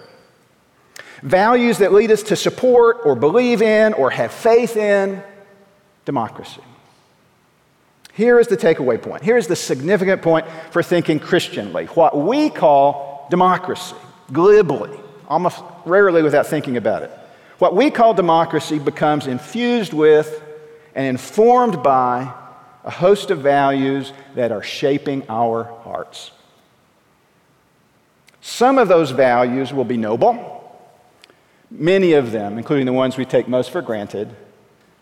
Values 1.23 1.79
that 1.79 1.93
lead 1.93 2.11
us 2.11 2.23
to 2.23 2.35
support 2.35 2.99
or 3.05 3.15
believe 3.15 3.61
in 3.61 3.93
or 3.93 4.11
have 4.11 4.33
faith 4.33 4.77
in 4.77 5.23
democracy. 6.07 6.63
Here 8.15 8.41
is 8.41 8.49
the 8.49 8.57
takeaway 8.57 9.01
point. 9.01 9.23
Here 9.23 9.37
is 9.37 9.47
the 9.47 9.55
significant 9.55 10.23
point 10.23 10.47
for 10.71 10.83
thinking 10.83 11.21
Christianly. 11.21 11.87
What 11.87 12.17
we 12.17 12.49
call 12.49 13.27
democracy, 13.31 13.97
glibly, 14.33 14.99
almost 15.29 15.63
rarely 15.85 16.23
without 16.23 16.47
thinking 16.47 16.79
about 16.79 17.03
it. 17.03 17.11
What 17.59 17.77
we 17.77 17.91
call 17.91 18.15
democracy 18.15 18.79
becomes 18.79 19.27
infused 19.27 19.93
with 19.93 20.43
and 20.95 21.07
informed 21.07 21.83
by 21.83 22.33
a 22.89 22.91
host 22.91 23.31
of 23.31 23.41
values 23.41 24.15
that 24.35 24.51
are 24.51 24.63
shaping 24.63 25.23
our 25.29 25.65
hearts. 25.65 26.31
Some 28.41 28.79
of 28.79 28.89
those 28.89 29.11
values 29.11 29.75
will 29.75 29.85
be 29.85 29.99
noble. 29.99 30.55
Many 31.71 32.15
of 32.15 32.33
them, 32.33 32.57
including 32.57 32.87
the 32.87 32.95
ones 32.95 33.19
we 33.19 33.27
take 33.27 33.47
most 33.47 33.71
for 33.71 33.83
granted, 33.83 34.35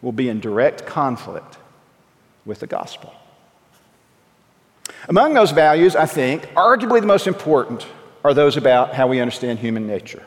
will 0.02 0.10
be 0.10 0.28
in 0.28 0.40
direct 0.40 0.84
conflict 0.84 1.58
with 2.44 2.58
the 2.58 2.66
gospel. 2.66 3.14
Among 5.08 5.34
those 5.34 5.52
values, 5.52 5.94
I 5.94 6.06
think, 6.06 6.42
arguably 6.56 7.00
the 7.00 7.06
most 7.06 7.28
important 7.28 7.86
are 8.24 8.34
those 8.34 8.56
about 8.56 8.94
how 8.94 9.06
we 9.06 9.20
understand 9.20 9.60
human 9.60 9.86
nature. 9.86 10.26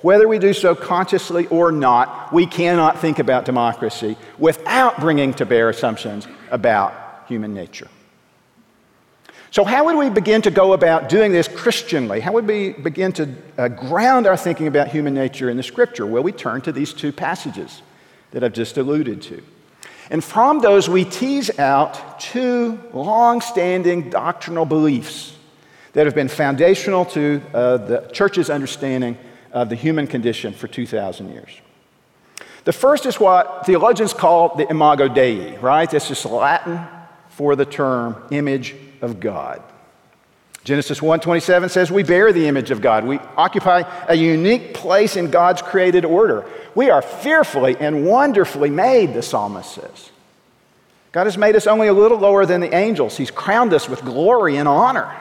Whether 0.00 0.28
we 0.28 0.38
do 0.38 0.52
so 0.52 0.76
consciously 0.76 1.48
or 1.48 1.72
not, 1.72 2.32
we 2.32 2.46
cannot 2.46 3.00
think 3.00 3.18
about 3.18 3.44
democracy 3.44 4.16
without 4.38 5.00
bringing 5.00 5.34
to 5.34 5.44
bear 5.44 5.68
assumptions 5.68 6.28
about 6.50 7.24
human 7.28 7.54
nature. 7.54 7.88
So, 9.50 9.64
how 9.64 9.84
would 9.86 9.96
we 9.96 10.10
begin 10.10 10.42
to 10.42 10.50
go 10.50 10.72
about 10.72 11.08
doing 11.08 11.32
this 11.32 11.48
Christianly? 11.48 12.20
How 12.20 12.32
would 12.32 12.46
we 12.46 12.72
begin 12.72 13.12
to 13.12 13.34
uh, 13.56 13.68
ground 13.68 14.26
our 14.26 14.36
thinking 14.36 14.66
about 14.66 14.88
human 14.88 15.14
nature 15.14 15.48
in 15.48 15.56
the 15.56 15.62
scripture? 15.62 16.04
Well, 16.04 16.22
we 16.22 16.32
turn 16.32 16.60
to 16.62 16.72
these 16.72 16.92
two 16.92 17.12
passages 17.12 17.80
that 18.32 18.44
I've 18.44 18.52
just 18.52 18.76
alluded 18.76 19.22
to. 19.22 19.42
And 20.10 20.22
from 20.22 20.60
those, 20.60 20.88
we 20.88 21.04
tease 21.04 21.58
out 21.58 22.20
two 22.20 22.78
long 22.92 23.40
standing 23.40 24.10
doctrinal 24.10 24.64
beliefs 24.64 25.34
that 25.94 26.06
have 26.06 26.14
been 26.14 26.28
foundational 26.28 27.04
to 27.06 27.42
uh, 27.54 27.76
the 27.78 28.10
church's 28.12 28.50
understanding 28.50 29.16
of 29.52 29.70
the 29.70 29.74
human 29.74 30.06
condition 30.06 30.52
for 30.52 30.68
2,000 30.68 31.30
years. 31.30 31.48
The 32.66 32.72
first 32.72 33.06
is 33.06 33.20
what 33.20 33.64
theologians 33.64 34.12
call 34.12 34.56
the 34.56 34.68
imago 34.68 35.06
Dei, 35.06 35.56
right? 35.58 35.88
That's 35.88 36.08
just 36.08 36.24
Latin 36.24 36.80
for 37.28 37.54
the 37.54 37.64
term 37.64 38.16
image 38.32 38.74
of 39.00 39.20
God. 39.20 39.62
Genesis 40.64 41.00
1:27 41.00 41.68
says 41.70 41.92
we 41.92 42.02
bear 42.02 42.32
the 42.32 42.48
image 42.48 42.72
of 42.72 42.80
God. 42.80 43.04
We 43.04 43.20
occupy 43.36 43.84
a 44.08 44.16
unique 44.16 44.74
place 44.74 45.14
in 45.14 45.30
God's 45.30 45.62
created 45.62 46.04
order. 46.04 46.44
We 46.74 46.90
are 46.90 47.02
fearfully 47.02 47.76
and 47.78 48.04
wonderfully 48.04 48.70
made, 48.70 49.14
the 49.14 49.22
psalmist 49.22 49.72
says. 49.72 50.10
God 51.12 51.28
has 51.28 51.38
made 51.38 51.54
us 51.54 51.68
only 51.68 51.86
a 51.86 51.92
little 51.92 52.18
lower 52.18 52.46
than 52.46 52.60
the 52.60 52.74
angels. 52.74 53.16
He's 53.16 53.30
crowned 53.30 53.74
us 53.74 53.88
with 53.88 54.04
glory 54.04 54.56
and 54.56 54.66
honor. 54.66 55.14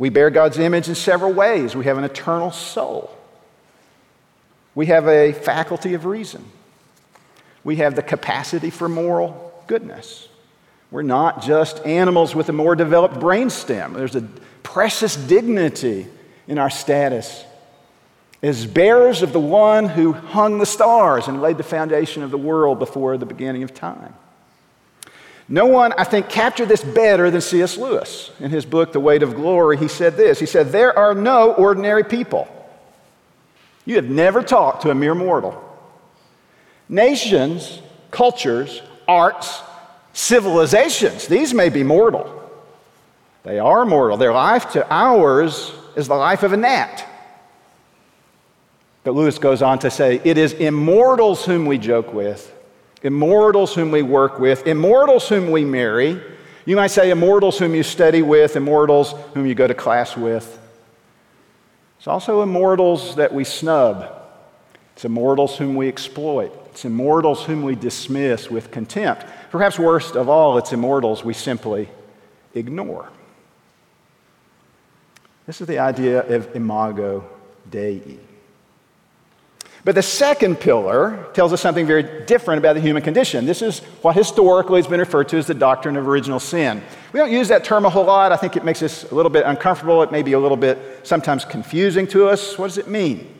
We 0.00 0.08
bear 0.08 0.30
God's 0.30 0.58
image 0.58 0.88
in 0.88 0.96
several 0.96 1.32
ways. 1.32 1.76
We 1.76 1.84
have 1.84 1.98
an 1.98 2.04
eternal 2.04 2.50
soul. 2.50 3.16
We 4.74 4.86
have 4.86 5.06
a 5.06 5.32
faculty 5.32 5.94
of 5.94 6.04
reason. 6.04 6.44
We 7.62 7.76
have 7.76 7.94
the 7.94 8.02
capacity 8.02 8.70
for 8.70 8.88
moral 8.88 9.52
goodness. 9.66 10.28
We're 10.90 11.02
not 11.02 11.42
just 11.42 11.84
animals 11.86 12.34
with 12.34 12.48
a 12.48 12.52
more 12.52 12.76
developed 12.76 13.18
brain 13.18 13.50
stem. 13.50 13.94
There's 13.94 14.16
a 14.16 14.22
precious 14.62 15.16
dignity 15.16 16.06
in 16.46 16.58
our 16.58 16.70
status 16.70 17.44
as 18.42 18.66
bearers 18.66 19.22
of 19.22 19.32
the 19.32 19.40
one 19.40 19.88
who 19.88 20.12
hung 20.12 20.58
the 20.58 20.66
stars 20.66 21.28
and 21.28 21.40
laid 21.40 21.56
the 21.56 21.62
foundation 21.62 22.22
of 22.22 22.30
the 22.30 22.38
world 22.38 22.78
before 22.78 23.16
the 23.16 23.24
beginning 23.24 23.62
of 23.62 23.72
time. 23.72 24.14
No 25.48 25.66
one, 25.66 25.94
I 25.96 26.04
think, 26.04 26.28
captured 26.28 26.66
this 26.66 26.82
better 26.82 27.30
than 27.30 27.40
C.S. 27.40 27.76
Lewis. 27.76 28.30
In 28.40 28.50
his 28.50 28.66
book, 28.66 28.92
The 28.92 29.00
Weight 29.00 29.22
of 29.22 29.34
Glory, 29.34 29.76
he 29.76 29.88
said 29.88 30.16
this 30.16 30.38
He 30.40 30.46
said, 30.46 30.72
There 30.72 30.96
are 30.98 31.14
no 31.14 31.52
ordinary 31.52 32.04
people. 32.04 32.48
You 33.84 33.96
have 33.96 34.08
never 34.08 34.42
talked 34.42 34.82
to 34.82 34.90
a 34.90 34.94
mere 34.94 35.14
mortal. 35.14 35.60
Nations, 36.88 37.80
cultures, 38.10 38.82
arts, 39.06 39.62
civilizations, 40.12 41.26
these 41.26 41.52
may 41.52 41.68
be 41.68 41.82
mortal. 41.82 42.42
They 43.42 43.58
are 43.58 43.84
mortal. 43.84 44.16
Their 44.16 44.32
life 44.32 44.72
to 44.72 44.86
ours 44.90 45.72
is 45.96 46.08
the 46.08 46.14
life 46.14 46.42
of 46.42 46.52
a 46.52 46.56
gnat. 46.56 47.06
But 49.02 49.12
Lewis 49.12 49.38
goes 49.38 49.60
on 49.60 49.80
to 49.80 49.90
say, 49.90 50.20
It 50.24 50.38
is 50.38 50.54
immortals 50.54 51.44
whom 51.44 51.66
we 51.66 51.76
joke 51.76 52.12
with 52.14 52.50
immortals 53.04 53.74
whom 53.74 53.90
we 53.92 54.02
work 54.02 54.40
with, 54.40 54.66
immortals 54.66 55.28
whom 55.28 55.50
we 55.50 55.64
marry. 55.64 56.20
You 56.64 56.74
might 56.74 56.88
say 56.88 57.10
immortals 57.10 57.58
whom 57.58 57.74
you 57.74 57.82
study 57.82 58.22
with, 58.22 58.56
immortals 58.56 59.14
whom 59.34 59.46
you 59.46 59.54
go 59.54 59.66
to 59.66 59.74
class 59.74 60.16
with. 60.16 60.58
It's 62.04 62.08
also 62.08 62.42
immortals 62.42 63.16
that 63.16 63.32
we 63.32 63.44
snub. 63.44 64.12
It's 64.92 65.06
immortals 65.06 65.56
whom 65.56 65.74
we 65.74 65.88
exploit. 65.88 66.52
It's 66.66 66.84
immortals 66.84 67.44
whom 67.44 67.62
we 67.62 67.76
dismiss 67.76 68.50
with 68.50 68.70
contempt. 68.70 69.24
Perhaps 69.50 69.78
worst 69.78 70.14
of 70.14 70.28
all, 70.28 70.58
it's 70.58 70.74
immortals 70.74 71.24
we 71.24 71.32
simply 71.32 71.88
ignore. 72.52 73.08
This 75.46 75.62
is 75.62 75.66
the 75.66 75.78
idea 75.78 76.20
of 76.28 76.54
imago 76.54 77.24
Dei. 77.70 78.18
But 79.84 79.94
the 79.94 80.02
second 80.02 80.60
pillar 80.60 81.26
tells 81.34 81.52
us 81.52 81.60
something 81.60 81.86
very 81.86 82.24
different 82.24 82.58
about 82.58 82.72
the 82.72 82.80
human 82.80 83.02
condition. 83.02 83.44
This 83.44 83.60
is 83.60 83.80
what 84.00 84.16
historically 84.16 84.78
has 84.78 84.86
been 84.86 84.98
referred 84.98 85.28
to 85.28 85.36
as 85.36 85.46
the 85.46 85.54
doctrine 85.54 85.96
of 85.96 86.08
original 86.08 86.40
sin. 86.40 86.82
We 87.12 87.20
don't 87.20 87.30
use 87.30 87.48
that 87.48 87.64
term 87.64 87.84
a 87.84 87.90
whole 87.90 88.06
lot. 88.06 88.32
I 88.32 88.36
think 88.36 88.56
it 88.56 88.64
makes 88.64 88.82
us 88.82 89.10
a 89.10 89.14
little 89.14 89.30
bit 89.30 89.44
uncomfortable. 89.44 90.02
It 90.02 90.10
may 90.10 90.22
be 90.22 90.32
a 90.32 90.38
little 90.38 90.56
bit 90.56 91.00
sometimes 91.02 91.44
confusing 91.44 92.06
to 92.08 92.28
us. 92.28 92.56
What 92.56 92.68
does 92.68 92.78
it 92.78 92.88
mean? 92.88 93.30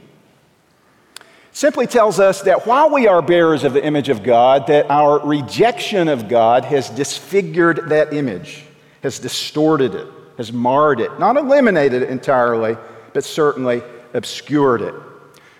It 1.16 1.56
simply 1.56 1.86
tells 1.86 2.20
us 2.20 2.42
that 2.42 2.66
while 2.66 2.90
we 2.90 3.06
are 3.06 3.22
bearers 3.22 3.64
of 3.64 3.72
the 3.72 3.82
image 3.82 4.10
of 4.10 4.22
God, 4.22 4.66
that 4.66 4.90
our 4.90 5.26
rejection 5.26 6.08
of 6.08 6.28
God 6.28 6.66
has 6.66 6.90
disfigured 6.90 7.88
that 7.88 8.12
image, 8.12 8.64
has 9.02 9.18
distorted 9.18 9.94
it, 9.94 10.08
has 10.36 10.52
marred 10.52 11.00
it, 11.00 11.18
not 11.18 11.38
eliminated 11.38 12.02
it 12.02 12.10
entirely, 12.10 12.76
but 13.14 13.24
certainly 13.24 13.82
obscured 14.12 14.82
it. 14.82 14.94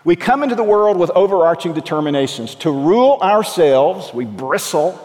We 0.05 0.17
come 0.17 0.43
into 0.43 0.55
the 0.55 0.65
world 0.65 0.99
with 0.99 1.11
overarching 1.11 1.73
determinations. 1.73 2.55
To 2.57 2.71
rule 2.71 3.19
ourselves, 3.23 4.13
we 4.13 4.27
bristle 4.27 5.01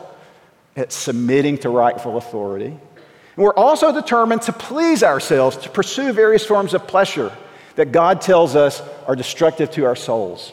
at 0.76 0.92
submitting 0.92 1.58
to 1.60 1.70
rightful 1.70 2.18
authority. 2.18 2.66
And 2.66 3.46
we're 3.46 3.54
also 3.54 3.94
determined 3.94 4.42
to 4.44 4.54
please 4.54 5.02
ourselves, 5.02 5.56
to 5.58 5.70
pursue 5.70 6.12
various 6.12 6.46
forms 6.46 6.74
of 6.74 6.86
pleasure 6.86 7.32
that 7.76 7.94
God 7.94 8.20
tells 8.20 8.58
us 8.58 8.82
are 9.08 9.16
destructive 9.16 9.72
to 9.72 9.86
our 9.86 9.96
souls. 9.96 10.52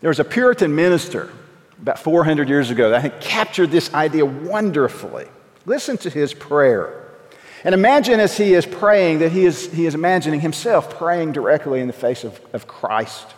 There 0.00 0.08
was 0.08 0.20
a 0.20 0.24
Puritan 0.24 0.74
minister 0.74 1.30
about 1.82 1.98
400 1.98 2.48
years 2.48 2.70
ago 2.70 2.90
that 2.90 3.00
had 3.00 3.20
captured 3.20 3.70
this 3.70 3.92
idea 3.92 4.24
wonderfully. 4.24 5.26
Listen 5.66 5.96
to 5.98 6.10
his 6.10 6.32
prayer. 6.32 6.99
And 7.64 7.74
imagine 7.74 8.20
as 8.20 8.36
he 8.36 8.54
is 8.54 8.64
praying 8.64 9.18
that 9.18 9.32
he 9.32 9.44
is, 9.44 9.70
he 9.72 9.86
is 9.86 9.94
imagining 9.94 10.40
himself 10.40 10.96
praying 10.96 11.32
directly 11.32 11.80
in 11.80 11.86
the 11.86 11.92
face 11.92 12.24
of, 12.24 12.40
of 12.52 12.66
Christ. 12.66 13.34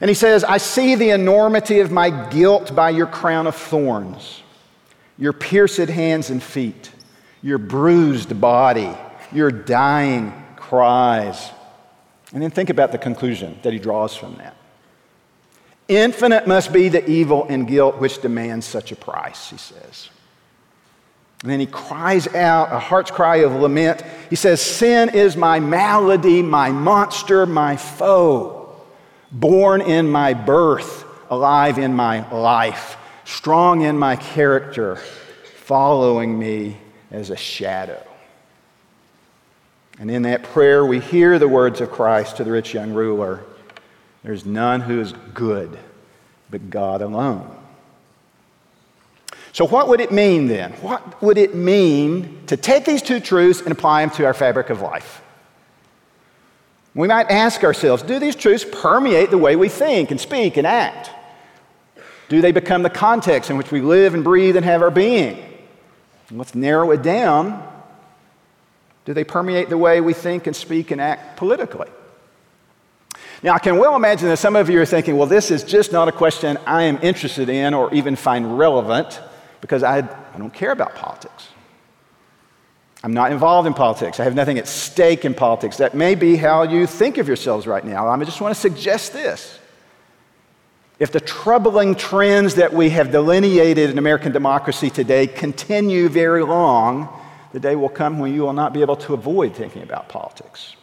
And 0.00 0.10
he 0.10 0.14
says, 0.14 0.44
I 0.44 0.58
see 0.58 0.94
the 0.94 1.10
enormity 1.10 1.80
of 1.80 1.90
my 1.90 2.10
guilt 2.28 2.74
by 2.74 2.90
your 2.90 3.06
crown 3.06 3.46
of 3.46 3.56
thorns, 3.56 4.42
your 5.16 5.32
pierced 5.32 5.88
hands 5.88 6.28
and 6.28 6.42
feet, 6.42 6.92
your 7.42 7.58
bruised 7.58 8.38
body, 8.38 8.94
your 9.32 9.50
dying 9.50 10.34
cries. 10.56 11.50
And 12.34 12.42
then 12.42 12.50
think 12.50 12.68
about 12.68 12.92
the 12.92 12.98
conclusion 12.98 13.58
that 13.62 13.72
he 13.72 13.78
draws 13.78 14.14
from 14.14 14.34
that. 14.36 14.54
Infinite 15.88 16.46
must 16.46 16.72
be 16.72 16.88
the 16.88 17.08
evil 17.08 17.46
and 17.48 17.66
guilt 17.66 17.98
which 17.98 18.20
demands 18.20 18.66
such 18.66 18.92
a 18.92 18.96
price, 18.96 19.48
he 19.50 19.56
says. 19.56 20.10
And 21.46 21.52
then 21.52 21.60
he 21.60 21.66
cries 21.66 22.26
out, 22.34 22.72
a 22.72 22.80
heart's 22.80 23.12
cry 23.12 23.36
of 23.36 23.52
lament. 23.52 24.02
He 24.30 24.34
says, 24.34 24.60
Sin 24.60 25.10
is 25.10 25.36
my 25.36 25.60
malady, 25.60 26.42
my 26.42 26.72
monster, 26.72 27.46
my 27.46 27.76
foe, 27.76 28.74
born 29.30 29.80
in 29.80 30.08
my 30.08 30.34
birth, 30.34 31.04
alive 31.30 31.78
in 31.78 31.94
my 31.94 32.28
life, 32.32 32.96
strong 33.24 33.82
in 33.82 33.96
my 33.96 34.16
character, 34.16 34.96
following 35.58 36.36
me 36.36 36.78
as 37.12 37.30
a 37.30 37.36
shadow. 37.36 38.04
And 40.00 40.10
in 40.10 40.22
that 40.22 40.42
prayer, 40.42 40.84
we 40.84 40.98
hear 40.98 41.38
the 41.38 41.46
words 41.46 41.80
of 41.80 41.92
Christ 41.92 42.38
to 42.38 42.44
the 42.44 42.50
rich 42.50 42.74
young 42.74 42.92
ruler 42.92 43.44
There's 44.24 44.44
none 44.44 44.80
who 44.80 45.00
is 45.00 45.12
good 45.32 45.78
but 46.50 46.70
God 46.70 47.02
alone. 47.02 47.55
So, 49.56 49.66
what 49.66 49.88
would 49.88 50.02
it 50.02 50.12
mean 50.12 50.48
then? 50.48 50.72
What 50.82 51.22
would 51.22 51.38
it 51.38 51.54
mean 51.54 52.42
to 52.48 52.58
take 52.58 52.84
these 52.84 53.00
two 53.00 53.20
truths 53.20 53.62
and 53.62 53.72
apply 53.72 54.02
them 54.04 54.14
to 54.16 54.26
our 54.26 54.34
fabric 54.34 54.68
of 54.68 54.82
life? 54.82 55.22
We 56.94 57.08
might 57.08 57.30
ask 57.30 57.64
ourselves 57.64 58.02
do 58.02 58.18
these 58.18 58.36
truths 58.36 58.66
permeate 58.70 59.30
the 59.30 59.38
way 59.38 59.56
we 59.56 59.70
think 59.70 60.10
and 60.10 60.20
speak 60.20 60.58
and 60.58 60.66
act? 60.66 61.08
Do 62.28 62.42
they 62.42 62.52
become 62.52 62.82
the 62.82 62.90
context 62.90 63.48
in 63.48 63.56
which 63.56 63.70
we 63.72 63.80
live 63.80 64.12
and 64.12 64.22
breathe 64.22 64.56
and 64.56 64.64
have 64.66 64.82
our 64.82 64.90
being? 64.90 65.42
Let's 66.30 66.54
narrow 66.54 66.90
it 66.90 67.02
down. 67.02 67.66
Do 69.06 69.14
they 69.14 69.24
permeate 69.24 69.70
the 69.70 69.78
way 69.78 70.02
we 70.02 70.12
think 70.12 70.46
and 70.46 70.54
speak 70.54 70.90
and 70.90 71.00
act 71.00 71.38
politically? 71.38 71.88
Now, 73.42 73.54
I 73.54 73.58
can 73.58 73.78
well 73.78 73.96
imagine 73.96 74.28
that 74.28 74.36
some 74.36 74.54
of 74.54 74.68
you 74.68 74.82
are 74.82 74.86
thinking, 74.86 75.16
well, 75.16 75.26
this 75.26 75.50
is 75.50 75.64
just 75.64 75.92
not 75.92 76.08
a 76.08 76.12
question 76.12 76.58
I 76.66 76.82
am 76.82 76.98
interested 77.00 77.48
in 77.48 77.72
or 77.72 77.94
even 77.94 78.16
find 78.16 78.58
relevant 78.58 79.18
because 79.66 79.82
I, 79.82 79.98
I 79.98 80.38
don't 80.38 80.54
care 80.54 80.70
about 80.70 80.94
politics. 80.94 81.48
I'm 83.02 83.12
not 83.12 83.32
involved 83.32 83.66
in 83.66 83.74
politics. 83.74 84.20
I 84.20 84.24
have 84.24 84.34
nothing 84.36 84.58
at 84.58 84.68
stake 84.68 85.24
in 85.24 85.34
politics. 85.34 85.78
That 85.78 85.92
may 85.92 86.14
be 86.14 86.36
how 86.36 86.62
you 86.62 86.86
think 86.86 87.18
of 87.18 87.26
yourselves 87.26 87.66
right 87.66 87.84
now. 87.84 88.06
I 88.06 88.24
just 88.24 88.40
want 88.40 88.54
to 88.54 88.60
suggest 88.60 89.12
this. 89.12 89.58
If 91.00 91.10
the 91.10 91.18
troubling 91.18 91.96
trends 91.96 92.54
that 92.54 92.72
we 92.72 92.90
have 92.90 93.10
delineated 93.10 93.90
in 93.90 93.98
American 93.98 94.30
democracy 94.30 94.88
today 94.88 95.26
continue 95.26 96.08
very 96.08 96.44
long, 96.44 97.08
the 97.52 97.60
day 97.60 97.74
will 97.74 97.88
come 97.88 98.20
when 98.20 98.32
you 98.32 98.42
will 98.42 98.52
not 98.52 98.72
be 98.72 98.82
able 98.82 98.96
to 98.96 99.14
avoid 99.14 99.54
thinking 99.54 99.82
about 99.82 100.08
politics. 100.08 100.76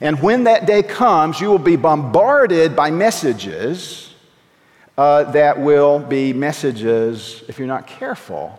And 0.00 0.20
when 0.20 0.44
that 0.44 0.66
day 0.66 0.82
comes, 0.82 1.40
you 1.40 1.48
will 1.48 1.58
be 1.58 1.76
bombarded 1.76 2.74
by 2.74 2.90
messages 2.90 4.12
uh, 4.96 5.24
that 5.32 5.60
will 5.60 5.98
be 5.98 6.32
messages, 6.32 7.44
if 7.48 7.58
you're 7.58 7.68
not 7.68 7.86
careful, 7.86 8.58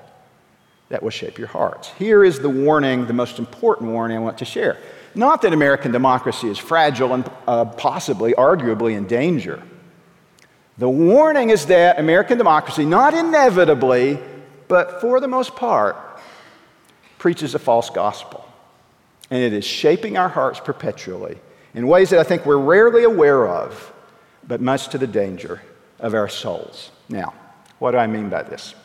that 0.90 1.02
will 1.02 1.10
shape 1.10 1.38
your 1.38 1.48
hearts. 1.48 1.90
Here 1.94 2.24
is 2.24 2.40
the 2.40 2.50
warning, 2.50 3.08
the 3.08 3.14
most 3.14 3.40
important 3.40 3.92
warning 3.92 4.18
I 4.18 4.20
want 4.22 4.38
to 4.40 4.46
share. 4.46 4.78
Not 5.16 5.42
that 5.42 5.52
American 5.52 5.92
democracy 5.92 6.48
is 6.48 6.58
fragile 6.58 7.14
and 7.14 7.30
uh, 7.48 7.66
possibly, 7.66 8.34
arguably, 8.34 8.96
in 8.96 9.08
danger. 9.08 9.62
The 10.78 10.90
warning 10.90 11.50
is 11.50 11.66
that 11.66 12.00
American 12.00 12.38
democracy, 12.38 12.86
not 12.86 13.16
inevitably, 13.16 14.20
but 14.68 15.02
for 15.02 15.20
the 15.20 15.28
most 15.28 15.56
part, 15.56 15.98
preaches 17.18 17.56
a 17.56 17.60
false 17.60 17.90
gospel. 17.90 18.46
And 19.32 19.42
it 19.42 19.54
is 19.54 19.66
shaping 19.66 20.18
our 20.18 20.30
hearts 20.30 20.60
perpetually 20.60 21.40
in 21.74 21.88
ways 21.88 22.12
that 22.12 22.20
I 22.20 22.24
think 22.24 22.46
we're 22.46 22.58
rarely 22.60 23.04
aware 23.04 23.48
of, 23.48 23.92
but 24.48 24.62
much 24.62 24.90
to 24.90 25.00
the 25.00 25.08
danger 25.08 25.62
of 26.00 26.14
our 26.14 26.30
souls. 26.30 26.92
Now, 27.10 27.34
what 27.80 27.92
do 27.92 27.98
I 27.98 28.08
mean 28.08 28.30
by 28.30 28.44
this? 28.44 28.76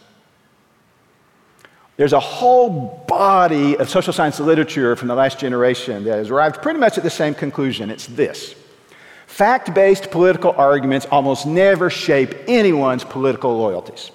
There's 1.97 2.13
a 2.13 2.21
whole 2.21 3.05
body 3.07 3.77
of 3.77 3.89
social 3.89 4.13
science 4.13 4.41
literature 4.41 4.97
from 4.97 5.09
the 5.09 5.15
last 5.15 5.39
generation 5.39 6.05
that 6.05 6.17
has 6.17 6.31
arrived 6.31 6.63
pretty 6.63 6.81
much 6.81 6.97
at 6.97 7.05
the 7.05 7.11
same 7.11 7.35
conclusion. 7.35 7.91
It's 7.91 8.07
this 8.07 8.55
fact 9.27 9.75
based 9.75 10.11
political 10.11 10.53
arguments 10.53 11.07
almost 11.11 11.47
never 11.47 11.89
shape 11.91 12.35
anyone's 12.49 13.05
political 13.05 13.57
loyalties. 13.57 14.11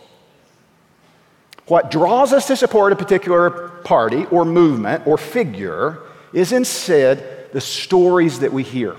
What 1.67 1.91
draws 1.91 2.33
us 2.33 2.47
to 2.47 2.55
support 2.55 2.93
a 2.93 2.95
particular 2.95 3.69
party 3.83 4.25
or 4.25 4.45
movement 4.45 5.05
or 5.05 5.17
figure 5.17 5.99
is 6.33 6.51
instead 6.51 7.51
the 7.51 7.61
stories 7.61 8.39
that 8.39 8.53
we 8.53 8.63
hear. 8.63 8.95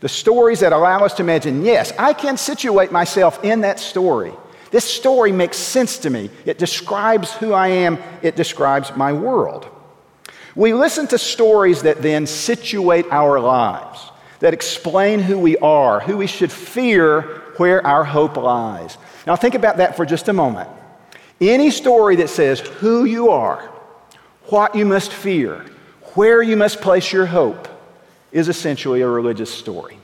The 0.00 0.08
stories 0.08 0.60
that 0.60 0.72
allow 0.72 1.04
us 1.04 1.14
to 1.14 1.22
imagine, 1.22 1.64
yes, 1.64 1.92
I 1.98 2.14
can 2.14 2.36
situate 2.36 2.90
myself 2.90 3.44
in 3.44 3.60
that 3.60 3.78
story. 3.78 4.32
This 4.70 4.84
story 4.84 5.30
makes 5.32 5.58
sense 5.58 5.98
to 5.98 6.10
me. 6.10 6.30
It 6.46 6.58
describes 6.58 7.32
who 7.32 7.52
I 7.52 7.68
am, 7.68 7.98
it 8.22 8.36
describes 8.36 8.94
my 8.96 9.12
world. 9.12 9.68
We 10.56 10.72
listen 10.74 11.06
to 11.08 11.18
stories 11.18 11.82
that 11.82 12.02
then 12.02 12.26
situate 12.26 13.06
our 13.10 13.38
lives, 13.40 14.10
that 14.40 14.54
explain 14.54 15.20
who 15.20 15.38
we 15.38 15.56
are, 15.58 16.00
who 16.00 16.16
we 16.16 16.26
should 16.26 16.50
fear, 16.50 17.22
where 17.56 17.86
our 17.86 18.04
hope 18.04 18.36
lies. 18.36 18.96
Now, 19.26 19.36
think 19.36 19.54
about 19.54 19.76
that 19.76 19.96
for 19.96 20.06
just 20.06 20.28
a 20.28 20.32
moment. 20.32 20.70
Any 21.40 21.70
story 21.70 22.16
that 22.16 22.30
says 22.30 22.60
who 22.60 23.04
you 23.04 23.30
are, 23.30 23.60
what 24.44 24.74
you 24.74 24.86
must 24.86 25.12
fear, 25.12 25.64
where 26.14 26.42
you 26.42 26.56
must 26.56 26.80
place 26.80 27.12
your 27.12 27.26
hope, 27.26 27.68
is 28.32 28.48
essentially 28.48 29.00
a 29.00 29.08
religious 29.08 29.52
story. 29.52 29.99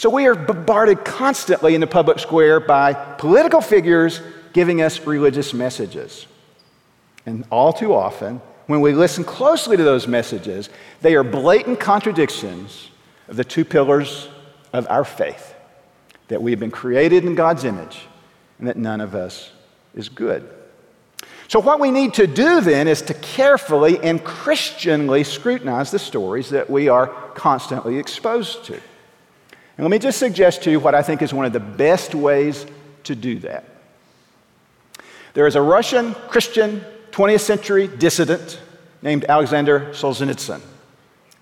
So 0.00 0.08
we 0.08 0.26
are 0.28 0.34
bombarded 0.34 1.04
constantly 1.04 1.74
in 1.74 1.82
the 1.82 1.86
public 1.86 2.20
square 2.20 2.58
by 2.58 2.94
political 2.94 3.60
figures 3.60 4.22
giving 4.54 4.80
us 4.80 4.98
religious 5.00 5.52
messages. 5.52 6.26
And 7.26 7.44
all 7.50 7.74
too 7.74 7.92
often, 7.92 8.40
when 8.66 8.80
we 8.80 8.94
listen 8.94 9.24
closely 9.24 9.76
to 9.76 9.82
those 9.82 10.08
messages, 10.08 10.70
they 11.02 11.16
are 11.16 11.22
blatant 11.22 11.80
contradictions 11.80 12.88
of 13.28 13.36
the 13.36 13.44
two 13.44 13.62
pillars 13.62 14.30
of 14.72 14.88
our 14.88 15.04
faith 15.04 15.54
that 16.28 16.40
we 16.40 16.50
have 16.50 16.60
been 16.60 16.70
created 16.70 17.26
in 17.26 17.34
God's 17.34 17.64
image 17.64 18.00
and 18.58 18.68
that 18.68 18.78
none 18.78 19.02
of 19.02 19.14
us 19.14 19.52
is 19.94 20.08
good. 20.08 20.48
So, 21.48 21.60
what 21.60 21.78
we 21.78 21.90
need 21.90 22.14
to 22.14 22.26
do 22.26 22.62
then 22.62 22.88
is 22.88 23.02
to 23.02 23.12
carefully 23.12 23.98
and 23.98 24.24
Christianly 24.24 25.24
scrutinize 25.24 25.90
the 25.90 25.98
stories 25.98 26.48
that 26.48 26.70
we 26.70 26.88
are 26.88 27.08
constantly 27.34 27.98
exposed 27.98 28.64
to. 28.64 28.80
And 29.80 29.86
let 29.86 29.92
me 29.92 29.98
just 29.98 30.18
suggest 30.18 30.64
to 30.64 30.70
you 30.70 30.78
what 30.78 30.94
I 30.94 31.00
think 31.00 31.22
is 31.22 31.32
one 31.32 31.46
of 31.46 31.54
the 31.54 31.58
best 31.58 32.14
ways 32.14 32.66
to 33.04 33.14
do 33.14 33.38
that. 33.38 33.64
There 35.32 35.46
is 35.46 35.56
a 35.56 35.62
Russian 35.62 36.12
Christian 36.28 36.84
20th 37.12 37.40
century 37.40 37.88
dissident 37.88 38.60
named 39.00 39.24
Alexander 39.26 39.88
Solzhenitsyn 39.92 40.60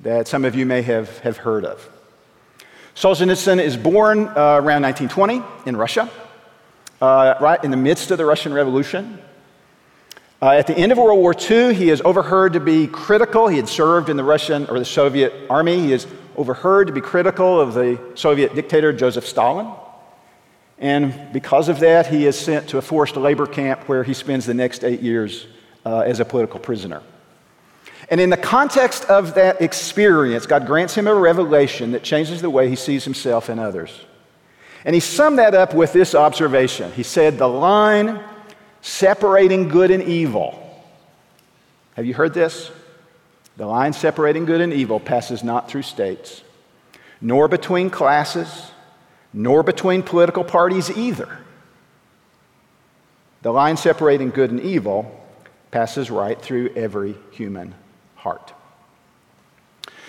that 0.03 0.29
some 0.29 0.45
of 0.45 0.55
you 0.55 0.67
may 0.67 0.83
have, 0.83 1.19
have 1.19 1.39
heard 1.39 1.65
of. 1.65 1.91
Solzhenitsyn 2.95 3.61
is 3.61 3.77
born 3.77 4.29
uh, 4.29 4.61
around 4.63 4.83
1920 4.83 5.43
in 5.67 5.77
Russia, 5.77 6.09
uh, 7.03 7.35
right 7.41 7.65
in 7.65 7.73
the 7.73 7.77
midst 7.77 8.13
of 8.13 8.19
the 8.19 8.25
Russian 8.25 8.55
Revolution. 8.55 9.19
Uh, 10.41 10.51
at 10.51 10.69
the 10.69 10.79
end 10.79 10.93
of 10.93 10.99
World 10.99 11.19
War 11.19 11.35
II, 11.35 11.75
he 11.75 11.91
is 11.91 12.01
overheard 12.03 12.53
to 12.53 12.61
be 12.61 12.87
critical. 12.87 13.49
He 13.49 13.57
had 13.57 13.69
served 13.69 14.09
in 14.09 14.17
the 14.17 14.23
Russian 14.23 14.67
or 14.67 14.79
the 14.79 14.85
Soviet 14.85 15.33
army. 15.51 15.81
He 15.81 15.93
is 15.93 16.07
overheard 16.39 16.87
to 16.87 16.93
be 16.93 17.03
critical 17.03 17.61
of 17.61 17.75
the 17.75 18.01
Soviet 18.15 18.55
dictator 18.55 18.93
Joseph 18.93 19.27
Stalin. 19.27 19.71
And 20.79 21.33
because 21.33 21.69
of 21.69 21.81
that, 21.81 22.07
he 22.07 22.25
is 22.27 22.39
sent 22.39 22.69
to 22.69 22.79
a 22.79 22.83
forced 22.83 23.17
labor 23.17 23.47
camp 23.47 23.89
where 23.89 24.05
he 24.05 24.15
spends 24.15 24.47
the 24.47 24.55
next 24.55 24.85
eight 24.85 25.01
years 25.01 25.49
uh, 25.85 26.01
as 26.01 26.21
a 26.21 26.25
political 26.25 26.61
prisoner. 26.61 27.03
And 28.11 28.21
in 28.21 28.31
the 28.31 28.37
context 28.37 29.05
of 29.07 29.35
that 29.35 29.61
experience, 29.61 30.47
God 30.47 30.67
grants 30.67 30.95
him 30.95 31.09
a 31.09 31.15
revelation 31.15 31.91
that 31.93 32.05
changes 32.05 32.41
the 32.41 32.49
way 32.49 32.69
he 32.69 32.77
sees 32.77 33.05
himself 33.05 33.49
and 33.49 33.61
others. 33.61 33.91
And 34.85 34.95
he 34.95 35.01
summed 35.01 35.39
that 35.39 35.55
up 35.55 35.75
with 35.75 35.93
this 35.93 36.15
observation. 36.15 36.93
He 36.93 37.03
said, 37.03 37.37
The 37.37 37.49
line 37.49 38.23
separating 38.81 39.69
good 39.69 39.91
and 39.91 40.03
evil. 40.05 40.65
Have 41.95 42.07
you 42.07 42.15
heard 42.15 42.33
this? 42.33 42.71
The 43.59 43.67
line 43.67 43.93
separating 43.93 44.45
good 44.45 44.61
and 44.61 44.73
evil 44.73 45.01
passes 45.01 45.43
not 45.43 45.69
through 45.69 45.83
states, 45.83 46.43
nor 47.21 47.49
between 47.49 47.91
classes, 47.91 48.71
nor 49.33 49.65
between 49.65 50.05
political 50.05 50.45
parties 50.45 50.97
either. 50.97 51.39
The 53.43 53.53
line 53.53 53.77
separating 53.77 54.31
good 54.31 54.53
and 54.53 54.61
evil 54.61 55.13
passes 55.73 56.09
right 56.09 56.41
through 56.41 56.73
every 56.77 57.17
human 57.33 57.75
heart. 58.15 58.53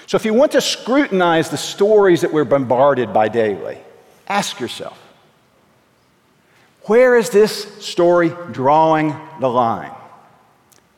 So, 0.05 0.15
if 0.15 0.25
you 0.25 0.35
want 0.35 0.51
to 0.51 0.61
scrutinize 0.61 1.49
the 1.49 1.57
stories 1.57 2.21
that 2.21 2.31
we're 2.31 2.45
bombarded 2.45 3.11
by 3.13 3.29
daily, 3.29 3.79
ask 4.27 4.59
yourself 4.59 4.97
where 6.83 7.17
is 7.17 7.31
this 7.31 7.83
story 7.83 8.31
drawing 8.51 9.15
the 9.39 9.49
line? 9.49 9.91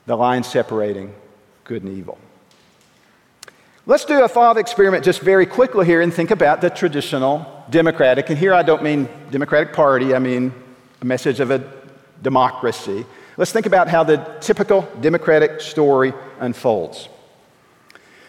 The 0.05 0.17
line 0.17 0.43
separating 0.43 1.13
good 1.63 1.83
and 1.83 1.97
evil. 1.97 2.17
Let's 3.87 4.05
do 4.05 4.23
a 4.23 4.27
thought 4.27 4.57
experiment 4.57 5.03
just 5.03 5.21
very 5.21 5.47
quickly 5.47 5.87
here 5.87 6.01
and 6.01 6.13
think 6.13 6.29
about 6.29 6.61
the 6.61 6.69
traditional 6.69 7.65
Democratic, 7.71 8.29
and 8.29 8.37
here 8.37 8.53
I 8.53 8.61
don't 8.61 8.83
mean 8.83 9.09
Democratic 9.31 9.73
Party, 9.73 10.13
I 10.13 10.19
mean 10.19 10.53
a 11.01 11.05
message 11.05 11.39
of 11.39 11.49
a 11.49 11.63
democracy. 12.21 13.07
Let's 13.37 13.51
think 13.51 13.65
about 13.65 13.87
how 13.87 14.03
the 14.03 14.17
typical 14.39 14.87
Democratic 15.01 15.61
story 15.61 16.13
unfolds. 16.39 17.09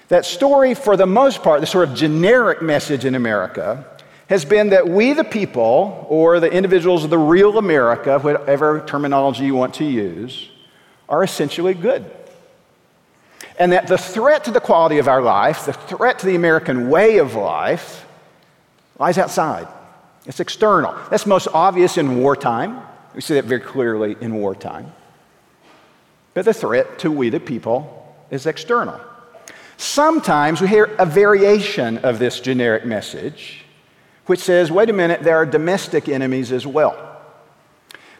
That 0.09 0.25
story, 0.25 0.73
for 0.73 0.97
the 0.97 1.07
most 1.07 1.43
part, 1.43 1.61
the 1.61 1.67
sort 1.67 1.87
of 1.87 1.95
generic 1.95 2.62
message 2.62 3.05
in 3.05 3.15
America, 3.15 3.85
has 4.29 4.47
been 4.47 4.71
that 4.71 4.88
we, 4.88 5.12
the 5.12 5.23
people, 5.23 6.07
or 6.09 6.41
the 6.41 6.51
individuals 6.51 7.05
of 7.05 7.11
the 7.11 7.19
real 7.19 7.59
America, 7.59 8.19
whatever 8.21 8.83
terminology 8.87 9.45
you 9.45 9.55
want 9.55 9.75
to 9.75 9.85
use, 9.85 10.49
are 11.11 11.23
essentially 11.23 11.75
good. 11.75 12.11
And 13.59 13.73
that 13.73 13.87
the 13.87 13.99
threat 13.99 14.45
to 14.45 14.51
the 14.51 14.61
quality 14.61 14.99
of 14.99 15.09
our 15.09 15.23
life, 15.23 15.67
the 15.67 15.73
threat 15.73 16.19
to 16.21 16.27
the 16.27 16.35
American 16.35 16.88
way 16.88 17.19
of 17.19 17.35
life, 17.35 18.07
lies 18.99 19.19
outside. 19.19 19.69
It's 20.27 20.41
external. 20.41 20.95
That's 21.11 21.27
most 21.27 21.49
obvious 21.53 21.99
in 21.99 22.21
wartime. 22.21 22.81
We 23.15 23.21
see 23.21 23.35
that 23.35 23.45
very 23.45 23.61
clearly 23.61 24.17
in 24.21 24.35
wartime. 24.35 24.93
But 26.35 26.45
the 26.45 26.55
threat 26.55 26.99
to 27.01 27.11
we 27.11 27.29
the 27.29 27.41
people 27.41 28.15
is 28.31 28.47
external. 28.47 28.99
Sometimes 29.77 30.61
we 30.61 30.69
hear 30.69 30.85
a 30.99 31.05
variation 31.05 31.99
of 31.99 32.19
this 32.19 32.41
generic 32.41 32.87
message, 32.87 33.65
which 34.27 34.41
says, 34.41 34.71
wait 34.71 34.88
a 34.88 34.93
minute, 34.93 35.23
there 35.23 35.37
are 35.37 35.47
domestic 35.47 36.09
enemies 36.09 36.53
as 36.53 36.67
well. 36.67 37.21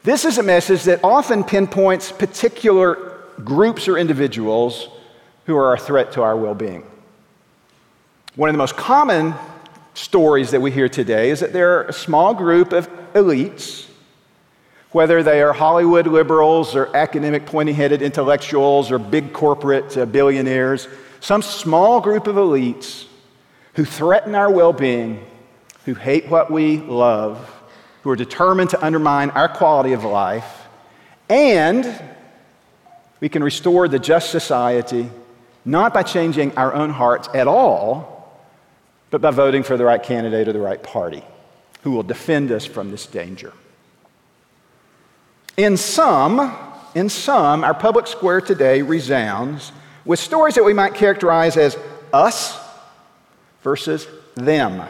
This 0.03 0.25
is 0.25 0.39
a 0.39 0.43
message 0.43 0.83
that 0.85 1.01
often 1.05 1.45
pinpoints 1.45 2.11
particular 2.11 3.21
groups 3.45 3.87
or 3.87 3.97
individuals 3.97 4.89
who 5.47 5.57
are 5.57 5.75
a 5.75 5.79
threat 5.79 6.13
to 6.13 6.23
our 6.23 6.37
well 6.37 6.55
being. 6.55 6.85
One 8.35 8.49
of 8.49 8.55
the 8.55 8.59
most 8.59 8.77
common 8.77 9.35
stories 9.95 10.51
that 10.53 10.61
we 10.61 10.71
hear 10.71 10.89
today 10.89 11.31
is 11.31 11.41
that 11.41 11.53
there 11.53 11.79
are 11.79 11.85
a 11.85 11.93
small 11.93 12.33
group 12.33 12.73
of 12.73 12.89
elites, 13.13 13.87
whether 14.91 15.23
they 15.23 15.43
are 15.43 15.53
Hollywood 15.53 16.07
liberals 16.07 16.75
or 16.75 16.95
academic 16.97 17.45
pointy 17.45 17.73
headed 17.73 18.01
intellectuals 18.01 18.91
or 18.91 18.99
big 18.99 19.33
corporate 19.33 19.97
uh, 19.97 20.07
billionaires, 20.07 20.89
some 21.21 21.43
small 21.43 22.01
group 22.01 22.27
of 22.27 22.37
elites 22.37 23.07
who 23.75 23.85
threaten 23.85 24.35
our 24.35 24.51
well 24.51 24.73
being, 24.73 25.25
who 25.85 25.95
hate 25.95 26.29
what 26.29 26.51
we 26.51 26.79
love, 26.79 27.51
who 28.03 28.11
are 28.11 28.17
determined 28.17 28.71
to 28.71 28.85
undermine 28.85 29.31
our 29.31 29.49
quality 29.49 29.93
of 29.93 30.05
life, 30.05 30.67
and 31.29 32.03
we 33.21 33.29
can 33.29 33.45
restore 33.45 33.89
the 33.89 33.99
just 33.99 34.31
society 34.31 35.09
not 35.65 35.95
by 35.95 36.03
changing 36.03 36.57
our 36.57 36.73
own 36.75 36.91
hearts 36.91 37.29
at 37.35 37.47
all 37.47 38.13
but 39.13 39.21
by 39.21 39.31
voting 39.31 39.63
for 39.63 39.77
the 39.77 39.85
right 39.85 40.03
candidate 40.03 40.49
or 40.49 40.55
the 40.55 40.61
right 40.61 40.83
party 40.83 41.23
who 41.83 41.91
will 41.91 42.03
defend 42.03 42.51
us 42.51 42.65
from 42.65 42.91
this 42.91 43.07
danger. 43.07 43.53
In 45.59 45.77
sum, 45.77 46.57
in 46.95 47.11
sum, 47.11 47.63
our 47.63 47.75
public 47.75 48.07
square 48.07 48.41
today 48.41 48.81
resounds 48.81 49.71
with 50.07 50.19
stories 50.19 50.55
that 50.55 50.65
we 50.65 50.73
might 50.73 50.95
characterize 50.95 51.59
as 51.59 51.77
us 52.11 52.59
versus 53.63 54.09
them. 54.35 54.83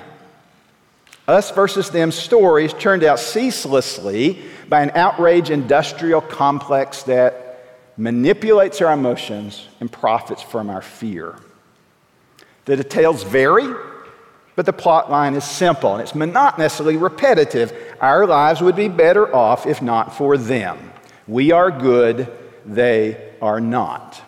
Us 1.26 1.50
versus 1.50 1.90
them 1.90 2.12
stories 2.12 2.72
turned 2.74 3.02
out 3.02 3.18
ceaselessly 3.18 4.40
by 4.68 4.82
an 4.82 4.92
outrage 4.94 5.50
industrial 5.50 6.20
complex 6.20 7.02
that 7.04 7.51
manipulates 7.96 8.80
our 8.80 8.92
emotions 8.92 9.68
and 9.80 9.90
profits 9.90 10.42
from 10.42 10.70
our 10.70 10.82
fear. 10.82 11.36
The 12.64 12.76
details 12.76 13.22
vary, 13.22 13.72
but 14.54 14.66
the 14.66 14.72
plot 14.72 15.10
line 15.10 15.34
is 15.34 15.44
simple 15.44 15.94
and 15.94 16.02
it's 16.02 16.14
monotonously 16.14 16.96
repetitive. 16.96 17.72
Our 18.00 18.26
lives 18.26 18.60
would 18.60 18.76
be 18.76 18.88
better 18.88 19.34
off 19.34 19.66
if 19.66 19.82
not 19.82 20.16
for 20.16 20.36
them. 20.36 20.92
We 21.26 21.52
are 21.52 21.70
good, 21.70 22.32
they 22.64 23.32
are 23.40 23.60
not. 23.60 24.20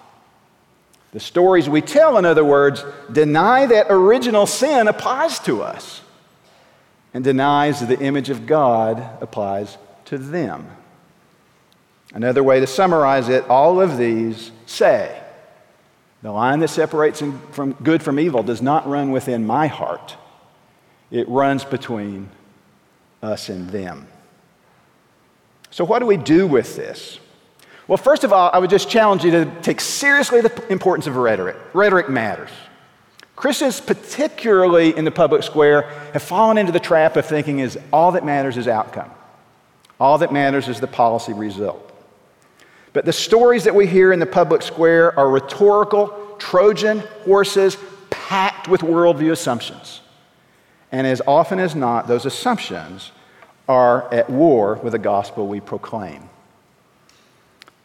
The 1.13 1.21
stories 1.21 1.69
we 1.69 1.81
tell, 1.81 2.19
in 2.19 2.25
other 2.25 2.45
words, 2.45 2.85
deny 3.13 3.67
that 3.67 3.87
original 3.89 4.47
sin 4.47 4.89
applies 4.89 5.39
to 5.41 5.63
us 5.63 6.01
and 7.13 7.23
denies 7.23 7.87
the 7.87 8.01
image 8.01 8.31
of 8.31 8.47
God 8.47 8.99
applies 9.21 9.79
to 10.07 10.19
them. 10.19 10.67
Another 12.15 12.45
way 12.45 12.61
to 12.61 12.67
summarize 12.67 13.29
it, 13.29 13.45
all 13.51 13.81
of 13.81 13.99
these 13.99 14.53
say 14.67 15.21
the 16.23 16.33
line 16.33 16.61
that 16.61 16.69
separates 16.69 17.23
from 17.51 17.73
good 17.83 18.03
from 18.03 18.19
evil 18.19 18.43
does 18.43 18.63
not 18.63 18.89
run 18.89 19.11
within 19.11 19.47
my 19.47 19.67
heart, 19.67 20.17
it 21.11 21.29
runs 21.29 21.65
between 21.65 22.31
us 23.23 23.51
and 23.51 23.69
them. 23.69 24.07
So, 25.71 25.85
what 25.85 25.99
do 25.99 26.07
we 26.07 26.17
do 26.17 26.47
with 26.47 26.77
this? 26.77 27.19
Well, 27.89 27.99
first 27.99 28.25
of 28.25 28.33
all, 28.33 28.51
I 28.55 28.59
would 28.59 28.71
just 28.71 28.89
challenge 28.89 29.25
you 29.25 29.33
to 29.33 29.61
take 29.61 29.81
seriously 29.81 30.41
the 30.41 30.73
importance 30.73 31.07
of 31.07 31.17
rhetoric. 31.17 31.57
Rhetoric 31.75 32.09
matters. 32.09 32.51
Christians, 33.37 33.81
particularly 33.81 34.97
in 34.97 35.05
the 35.05 35.11
public 35.11 35.43
square, 35.43 35.83
have 36.13 36.23
fallen 36.23 36.57
into 36.57 36.73
the 36.73 36.81
trap 36.81 37.17
of 37.17 37.27
thinking 37.27 37.59
is 37.59 37.79
all 37.93 38.13
that 38.13 38.25
matters 38.25 38.57
is 38.57 38.69
outcome. 38.69 39.11
All 40.01 40.19
that 40.19 40.33
matters 40.33 40.69
is 40.69 40.81
the 40.81 40.87
policy 40.87 41.33
result. 41.33 41.94
But 42.95 43.05
the 43.05 43.13
stories 43.13 43.65
that 43.65 43.75
we 43.75 43.89
hear 43.89 44.13
in 44.13 44.21
the 44.21 44.27
public 44.27 44.63
square 44.63 45.19
are 45.19 45.29
rhetorical, 45.29 46.37
Trojan 46.39 47.01
horses 47.25 47.77
packed 48.09 48.69
with 48.69 48.81
worldview 48.83 49.33
assumptions. 49.33 50.01
And 50.93 51.05
as 51.05 51.21
often 51.27 51.59
as 51.59 51.75
not, 51.75 52.07
those 52.07 52.25
assumptions 52.25 53.11
are 53.69 54.13
at 54.15 54.31
war 54.31 54.77
with 54.77 54.93
the 54.93 54.99
gospel 55.01 55.49
we 55.49 55.61
proclaim. 55.61 56.31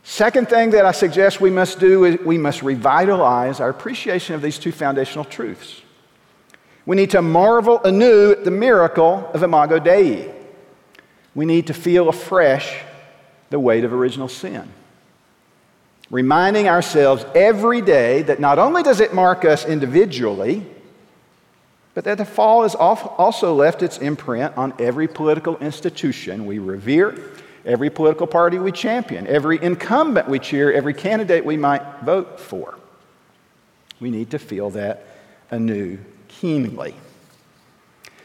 Second 0.03 0.47
thing 0.47 0.69
that 0.71 0.85
I 0.85 0.91
suggest 0.91 1.41
we 1.41 1.49
must 1.49 1.79
do 1.79 2.03
is 2.03 2.19
we 2.23 2.37
must 2.37 2.61
revitalize 2.61 3.59
our 3.59 3.69
appreciation 3.69 4.35
of 4.35 4.43
these 4.43 4.59
two 4.59 4.71
foundational 4.71 5.25
truths. 5.25 5.81
We 6.85 6.95
need 6.95 7.09
to 7.11 7.21
marvel 7.23 7.81
anew 7.83 8.31
at 8.31 8.43
the 8.43 8.51
miracle 8.51 9.27
of 9.33 9.41
Imago 9.41 9.79
Dei. 9.79 10.31
We 11.33 11.45
need 11.45 11.67
to 11.67 11.73
feel 11.73 12.09
afresh 12.09 12.83
the 13.49 13.59
weight 13.59 13.83
of 13.83 13.91
original 13.91 14.27
sin 14.27 14.71
reminding 16.09 16.67
ourselves 16.67 17.25
every 17.35 17.81
day 17.81 18.23
that 18.23 18.39
not 18.39 18.59
only 18.59 18.83
does 18.83 18.99
it 18.99 19.13
mark 19.13 19.45
us 19.45 19.65
individually, 19.65 20.65
but 21.93 22.03
that 22.03 22.17
the 22.17 22.25
fall 22.25 22.63
has 22.63 22.75
also 22.75 23.53
left 23.53 23.83
its 23.83 23.97
imprint 23.97 24.55
on 24.57 24.73
every 24.79 25.07
political 25.07 25.57
institution 25.57 26.45
we 26.45 26.59
revere, 26.59 27.31
every 27.65 27.89
political 27.89 28.25
party 28.25 28.57
we 28.57 28.71
champion, 28.71 29.27
every 29.27 29.61
incumbent 29.61 30.27
we 30.27 30.39
cheer, 30.39 30.71
every 30.71 30.93
candidate 30.93 31.45
we 31.45 31.57
might 31.57 31.83
vote 32.03 32.39
for. 32.39 32.77
We 33.99 34.11
need 34.11 34.31
to 34.31 34.39
feel 34.39 34.69
that 34.71 35.05
anew 35.51 35.97
keenly. 36.27 36.95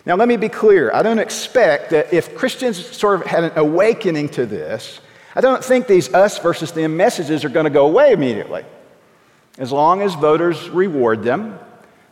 Now, 0.06 0.16
let 0.16 0.28
me 0.28 0.36
be 0.36 0.50
clear. 0.50 0.92
I 0.92 1.02
don't 1.02 1.18
expect 1.18 1.90
that 1.90 2.12
if 2.12 2.36
Christians 2.36 2.84
sort 2.94 3.20
of 3.20 3.26
had 3.26 3.44
an 3.44 3.52
awakening 3.56 4.28
to 4.30 4.44
this, 4.46 5.00
I 5.34 5.40
don't 5.40 5.64
think 5.64 5.86
these 5.86 6.12
us 6.14 6.38
versus 6.38 6.72
them 6.72 6.96
messages 6.96 7.44
are 7.44 7.48
going 7.48 7.64
to 7.64 7.70
go 7.70 7.86
away 7.86 8.12
immediately. 8.12 8.64
As 9.58 9.72
long 9.72 10.02
as 10.02 10.14
voters 10.14 10.68
reward 10.68 11.22
them, 11.22 11.58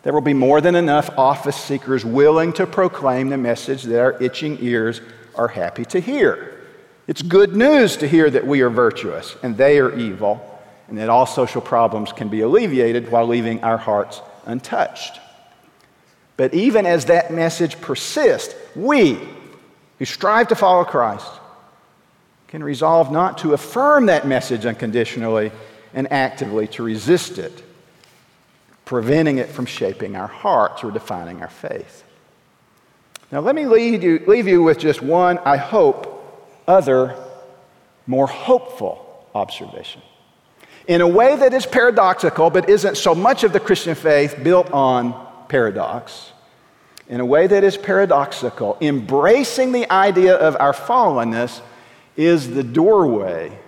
there 0.02 0.12
will 0.12 0.20
be 0.20 0.34
more 0.34 0.60
than 0.60 0.74
enough 0.74 1.10
office 1.16 1.56
seekers 1.56 2.04
willing 2.04 2.52
to 2.54 2.66
proclaim 2.66 3.28
the 3.28 3.38
message 3.38 3.84
that 3.84 4.00
our 4.00 4.20
itching 4.20 4.58
ears 4.60 5.00
are 5.36 5.48
happy 5.48 5.84
to 5.86 6.00
hear. 6.00 6.60
It's 7.06 7.22
good 7.22 7.54
news 7.54 7.96
to 7.98 8.08
hear 8.08 8.28
that 8.30 8.46
we 8.46 8.60
are 8.62 8.70
virtuous 8.70 9.36
and 9.42 9.56
they 9.56 9.78
are 9.78 9.96
evil, 9.96 10.48
and 10.88 10.98
that 10.98 11.08
all 11.08 11.26
social 11.26 11.60
problems 11.60 12.12
can 12.12 12.28
be 12.28 12.40
alleviated 12.40 13.10
while 13.10 13.26
leaving 13.26 13.62
our 13.62 13.78
hearts 13.78 14.20
untouched. 14.46 15.20
But 16.36 16.54
even 16.54 16.86
as 16.86 17.04
that 17.06 17.32
message 17.32 17.80
persists, 17.80 18.54
we 18.74 19.18
who 19.98 20.04
strive 20.04 20.48
to 20.48 20.54
follow 20.56 20.84
Christ 20.84 21.30
can 22.52 22.62
resolve 22.62 23.10
not 23.10 23.38
to 23.38 23.54
affirm 23.54 24.04
that 24.04 24.26
message 24.26 24.66
unconditionally 24.66 25.50
and 25.94 26.12
actively 26.12 26.66
to 26.66 26.82
resist 26.82 27.38
it, 27.38 27.64
preventing 28.84 29.38
it 29.38 29.48
from 29.48 29.64
shaping 29.64 30.16
our 30.16 30.26
hearts 30.26 30.84
or 30.84 30.90
defining 30.90 31.40
our 31.40 31.48
faith. 31.48 32.04
Now, 33.30 33.40
let 33.40 33.54
me 33.54 33.64
leave 33.64 34.02
you, 34.02 34.22
leave 34.26 34.46
you 34.46 34.62
with 34.62 34.78
just 34.78 35.00
one, 35.00 35.38
I 35.38 35.56
hope, 35.56 36.62
other, 36.68 37.16
more 38.06 38.26
hopeful 38.26 39.26
observation. 39.34 40.02
In 40.86 41.00
a 41.00 41.08
way 41.08 41.34
that 41.34 41.54
is 41.54 41.64
paradoxical, 41.64 42.50
but 42.50 42.68
isn't 42.68 42.98
so 42.98 43.14
much 43.14 43.44
of 43.44 43.54
the 43.54 43.60
Christian 43.60 43.94
faith 43.94 44.36
built 44.42 44.70
on 44.72 45.14
paradox, 45.48 46.32
in 47.08 47.20
a 47.20 47.24
way 47.24 47.46
that 47.46 47.64
is 47.64 47.78
paradoxical, 47.78 48.76
embracing 48.82 49.72
the 49.72 49.90
idea 49.90 50.34
of 50.34 50.54
our 50.60 50.74
fallenness 50.74 51.62
is 52.16 52.50
the 52.50 52.62
doorway 52.62 53.58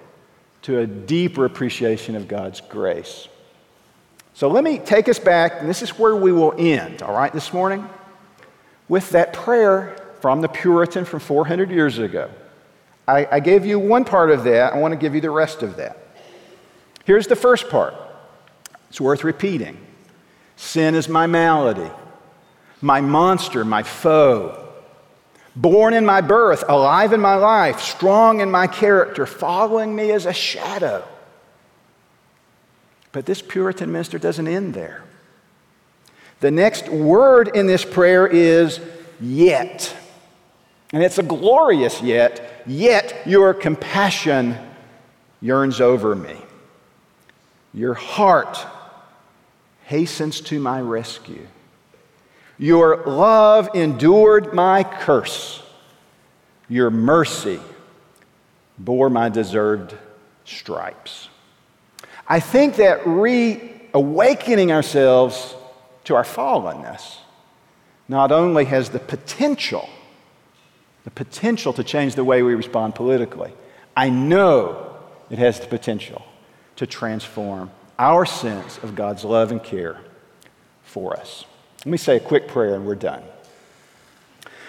to 0.63 0.79
a 0.79 0.87
deeper 0.87 1.45
appreciation 1.45 2.17
of 2.17 2.29
God's 2.29 2.61
grace. 2.61 3.29
So 4.35 4.49
let 4.49 4.65
me 4.65 4.79
take 4.79 5.09
us 5.09 5.19
back, 5.19 5.61
and 5.61 5.69
this 5.69 5.83
is 5.83 5.99
where 5.99 6.17
we 6.17 6.33
will 6.33 6.55
end, 6.59 7.03
all 7.03 7.15
right, 7.15 7.33
this 7.33 7.53
morning, 7.53 7.89
with 8.89 9.11
that 9.11 9.33
prayer 9.33 9.97
from 10.21 10.41
the 10.41 10.49
Puritan 10.49 11.05
from 11.05 11.21
400 11.21 11.71
years 11.71 11.99
ago. 11.99 12.31
I, 13.07 13.29
I 13.31 13.41
gave 13.41 13.67
you 13.67 13.79
one 13.79 14.05
part 14.05 14.31
of 14.31 14.45
that, 14.45 14.73
I 14.73 14.79
want 14.79 14.93
to 14.93 14.97
give 14.97 15.15
you 15.15 15.21
the 15.21 15.31
rest 15.31 15.63
of 15.63 15.77
that. 15.77 15.99
Here's 17.05 17.27
the 17.27 17.37
first 17.37 17.69
part 17.69 17.95
it's 18.89 19.01
worth 19.01 19.25
repeating 19.25 19.77
Sin 20.57 20.95
is 20.95 21.09
my 21.09 21.27
malady, 21.27 21.91
my 22.81 23.01
monster, 23.01 23.65
my 23.65 23.83
foe 23.83 24.64
born 25.57 25.95
in 25.95 26.05
my 26.05 26.21
birth, 26.21 26.65
alive 26.69 27.13
in 27.13 27.21
my 27.21 27.37
life, 27.37 27.81
strong 27.81 28.41
in 28.41 28.51
my 28.51 28.67
character, 28.67 29.27
following 29.27 29.95
me 29.95 30.11
as 30.11 30.27
a 30.27 30.33
shadow. 30.33 31.05
But 33.13 33.27
this 33.27 33.41
Puritan 33.41 33.93
minister 33.93 34.19
doesn't 34.19 34.49
end 34.49 34.75
there. 34.75 35.05
The 36.41 36.51
next 36.51 36.89
word 36.89 37.49
in 37.55 37.67
this 37.67 37.85
prayer 37.85 38.27
is 38.27 38.81
yet. 39.21 39.95
And 40.93 41.03
it's 41.03 41.19
a 41.19 41.23
glorious 41.23 42.03
yet, 42.03 42.63
yet 42.67 43.27
your 43.27 43.55
compassion 43.55 44.57
yearns 45.41 45.81
over 45.81 46.15
me. 46.15 46.37
Your 47.73 47.95
heart 47.95 48.59
hastens 49.85 50.41
to 50.43 50.59
my 50.59 50.81
rescue. 50.81 51.47
Your 52.59 53.03
love 53.05 53.71
endured 53.75 54.55
my 54.55 54.85
curse. 54.85 55.63
Your 56.69 56.91
mercy 56.91 57.61
bore 58.79 59.11
my 59.11 59.29
deserved 59.29 59.95
stripes. 60.45 61.29
I 62.27 62.41
think 62.41 62.77
that 62.77 63.07
reawakening 63.07 64.73
ourselves 64.73 65.55
to 66.05 66.15
our 66.15 66.25
fallenness 66.25 67.19
not 68.09 68.31
only 68.33 68.67
has 68.67 68.91
the 68.91 68.99
potential, 68.99 69.89
the 71.05 71.11
potential 71.11 71.73
to 71.73 71.85
change 71.85 72.15
the 72.15 72.25
way 72.25 72.43
we 72.43 72.55
respond 72.55 72.95
politically, 72.95 73.53
I 73.97 74.11
know 74.11 74.97
it 75.31 75.39
has 75.39 75.61
the 75.61 75.67
potential 75.67 76.25
to 76.77 76.87
transform 76.87 77.71
our 77.99 78.27
sense 78.27 78.79
of 78.79 78.95
God's 78.95 79.25
love 79.25 79.53
and 79.53 79.63
care 79.63 79.99
for 80.83 81.17
us. 81.17 81.45
Let 81.85 81.91
me 81.91 81.99
say 81.99 82.17
a 82.17 82.21
quick 82.21 82.49
prayer 82.49 82.75
and 82.75 82.87
we're 82.87 82.95
done. 82.95 83.23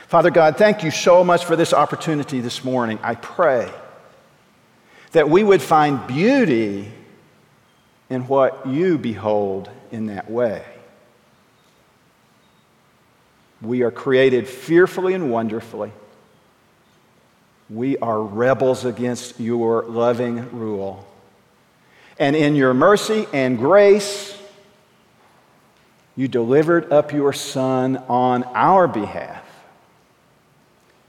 Father 0.08 0.30
God, 0.30 0.58
thank 0.58 0.84
you 0.84 0.91
so 0.91 1.23
much 1.23 1.45
for 1.45 1.56
this 1.56 1.73
opportunity 1.73 2.41
this 2.41 2.63
morning. 2.63 2.99
I 3.01 3.15
pray 3.15 3.71
that 5.13 5.30
we 5.30 5.43
would 5.43 5.62
find 5.62 6.06
beauty 6.08 6.91
in 8.10 8.28
what 8.28 8.67
you 8.67 8.97
behold 8.97 9.69
in 9.91 10.08
that 10.08 10.30
way. 10.30 10.63
We 13.62 13.84
are 13.84 13.91
created 13.91 14.47
fearfully 14.47 15.13
and 15.13 15.32
wonderfully. 15.32 15.91
We 17.69 17.97
are 17.97 18.21
rebels 18.21 18.86
against 18.86 19.39
your 19.39 19.84
loving 19.84 20.51
rule. 20.51 21.08
And 22.19 22.36
in 22.36 22.56
your 22.56 22.73
mercy 22.73 23.25
and 23.34 23.58
grace, 23.58 24.38
you 26.15 26.28
delivered 26.28 26.91
up 26.91 27.12
your 27.12 27.34
Son 27.34 27.97
on 28.08 28.43
our 28.43 28.88
behalf. 28.88 29.43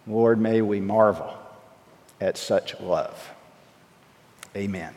Lord, 0.07 0.41
may 0.41 0.61
we 0.63 0.81
marvel 0.81 1.37
at 2.21 2.37
such 2.37 2.79
love. 2.81 3.31
Amen. 4.57 4.95